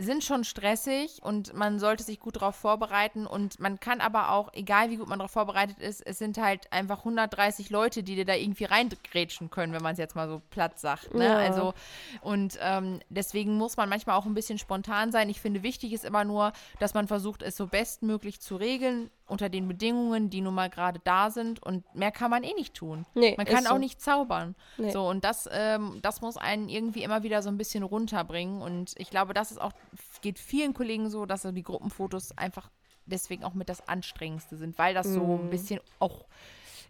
[0.00, 4.52] sind schon stressig und man sollte sich gut darauf vorbereiten und man kann aber auch,
[4.52, 8.24] egal wie gut man darauf vorbereitet ist, es sind halt einfach 130 Leute, die dir
[8.24, 11.14] da irgendwie reingrätschen können, wenn man es jetzt mal so platt sagt.
[11.14, 11.26] Ne?
[11.26, 11.36] Ja.
[11.36, 11.74] Also
[12.22, 15.28] und ähm, deswegen muss man manchmal auch ein bisschen spontan sein.
[15.28, 19.48] Ich finde, wichtig ist immer nur, dass man versucht, es so bestmöglich zu regeln unter
[19.48, 21.62] den Bedingungen, die nun mal gerade da sind.
[21.62, 23.06] Und mehr kann man eh nicht tun.
[23.14, 23.78] Nee, man kann auch so.
[23.78, 24.54] nicht zaubern.
[24.76, 24.90] Nee.
[24.90, 28.60] So, und das, ähm, das muss einen irgendwie immer wieder so ein bisschen runterbringen.
[28.60, 29.72] Und ich glaube, das ist auch,
[30.20, 32.70] geht vielen Kollegen so, dass so die Gruppenfotos einfach
[33.06, 35.14] deswegen auch mit das Anstrengendste sind, weil das mm.
[35.14, 35.50] so ein mhm.
[35.50, 36.26] bisschen auch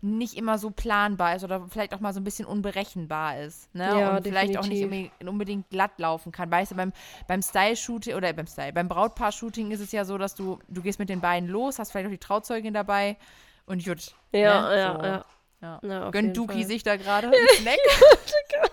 [0.03, 3.75] nicht immer so planbar ist oder vielleicht auch mal so ein bisschen unberechenbar ist.
[3.75, 3.85] Ne?
[3.85, 5.13] Ja, und vielleicht auch nicht definitiv.
[5.21, 6.51] unbedingt- unbedingt glatt laufen kann.
[6.51, 6.93] Weißt du, beim,
[7.27, 10.99] beim Style-Shooting oder beim Style, beim Brautpaar-Shooting ist es ja so, dass du, du gehst
[10.99, 13.17] mit den beiden los, hast vielleicht auch die Trauzeugin dabei
[13.67, 14.15] und jut.
[14.33, 14.77] Ja, ne?
[14.79, 15.05] ja, so.
[15.05, 15.25] ja.
[15.61, 15.79] Ja.
[15.83, 17.79] Na, Gönnt Duki sich da gerade einen Snack?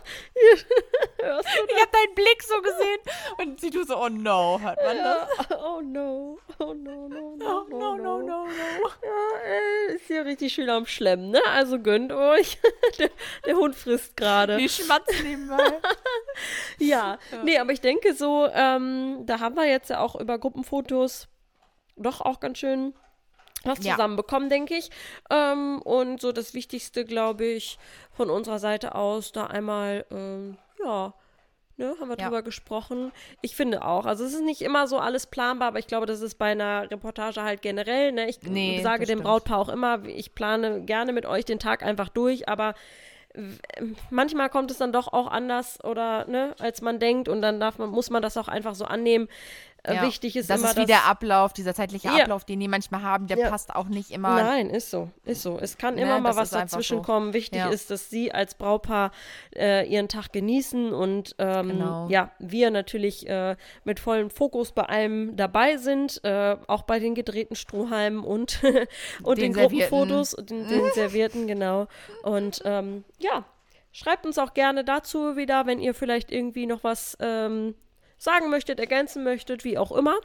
[1.22, 3.00] Hörst Ich hab deinen Blick so gesehen
[3.40, 5.48] und sie tut so, oh no, hört man das?
[5.48, 5.56] du?
[5.68, 6.38] Oh no.
[6.60, 8.48] Oh no, no, no, Oh, no, no, no, no.
[9.04, 11.42] Ja, ey, ist hier richtig schön am Schlemmen, ne?
[11.52, 12.58] Also gönnt euch.
[13.00, 13.10] der,
[13.46, 14.58] der Hund frisst gerade.
[14.58, 15.58] Die schmatzen nebenbei.
[16.80, 21.28] Ja, nee, aber ich denke so, ähm, da haben wir jetzt ja auch über Gruppenfotos
[21.96, 22.94] doch auch ganz schön
[23.64, 23.94] was Ja.
[23.94, 24.90] zusammenbekommen, denke ich.
[25.30, 27.78] Ähm, und so das Wichtigste, glaube ich,
[28.12, 31.14] von unserer Seite aus, da einmal, ähm, ja,
[31.78, 32.26] ne, haben wir Ja.
[32.26, 33.12] drüber gesprochen.
[33.42, 36.22] Ich finde auch, also es ist nicht immer so alles planbar, aber ich glaube, das
[36.22, 38.30] ist bei einer Reportage halt generell, ne?
[38.30, 39.24] Ich Nee, sage dem stimmt.
[39.24, 42.74] Brautpaar auch immer, ich plane gerne mit euch den Tag einfach durch, aber
[44.10, 47.78] manchmal kommt es dann doch auch anders oder ne, als man denkt und dann darf
[47.78, 49.28] man, muss man das auch einfach so annehmen.
[49.88, 50.02] Äh, Ja.
[50.04, 52.24] Wichtig ist das immer, ist wie dass der Ablauf, dieser zeitliche Ja.
[52.24, 53.50] Ablauf, den die manchmal haben, der Ja.
[53.50, 54.36] passt auch nicht immer.
[54.44, 55.58] Nein, ist so, ist so.
[55.60, 57.04] Es kann Ne, immer mal was dazwischen so.
[57.04, 57.34] kommen.
[57.34, 59.12] Wichtig ist, dass Sie als Braupaar
[59.56, 62.08] äh, Ihren Tag genießen und ähm, Genau.
[62.10, 67.16] ja, wir natürlich äh, mit vollem Fokus bei allem dabei sind, äh, auch bei den
[67.16, 68.62] gedrehten Strohhalmen und,
[69.24, 69.54] und den, Den.
[69.54, 71.88] Gruppenfotos, und den, den Servierten, genau.
[72.24, 73.46] Und ähm, ja,
[73.92, 77.74] schreibt uns auch gerne dazu wieder, wenn ihr vielleicht irgendwie noch was ähm,
[78.18, 80.16] sagen möchtet, ergänzen möchtet, wie auch immer.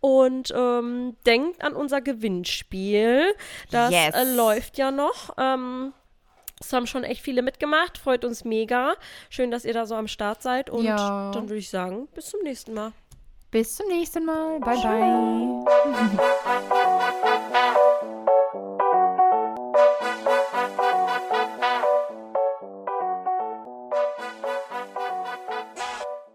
[0.00, 3.34] Und ähm, denkt an unser Gewinnspiel.
[3.70, 4.14] Das Yes.
[4.14, 5.30] äh, läuft ja noch.
[5.38, 5.92] Ähm,
[6.60, 7.98] es haben schon echt viele mitgemacht.
[7.98, 8.94] Freut uns mega.
[9.30, 10.70] Schön, dass ihr da so am Start seid.
[10.70, 11.30] Und Ja.
[11.32, 12.92] dann würde ich sagen, bis zum nächsten Mal.
[13.50, 14.60] Bis zum nächsten Mal.
[14.60, 15.64] Bye, bye.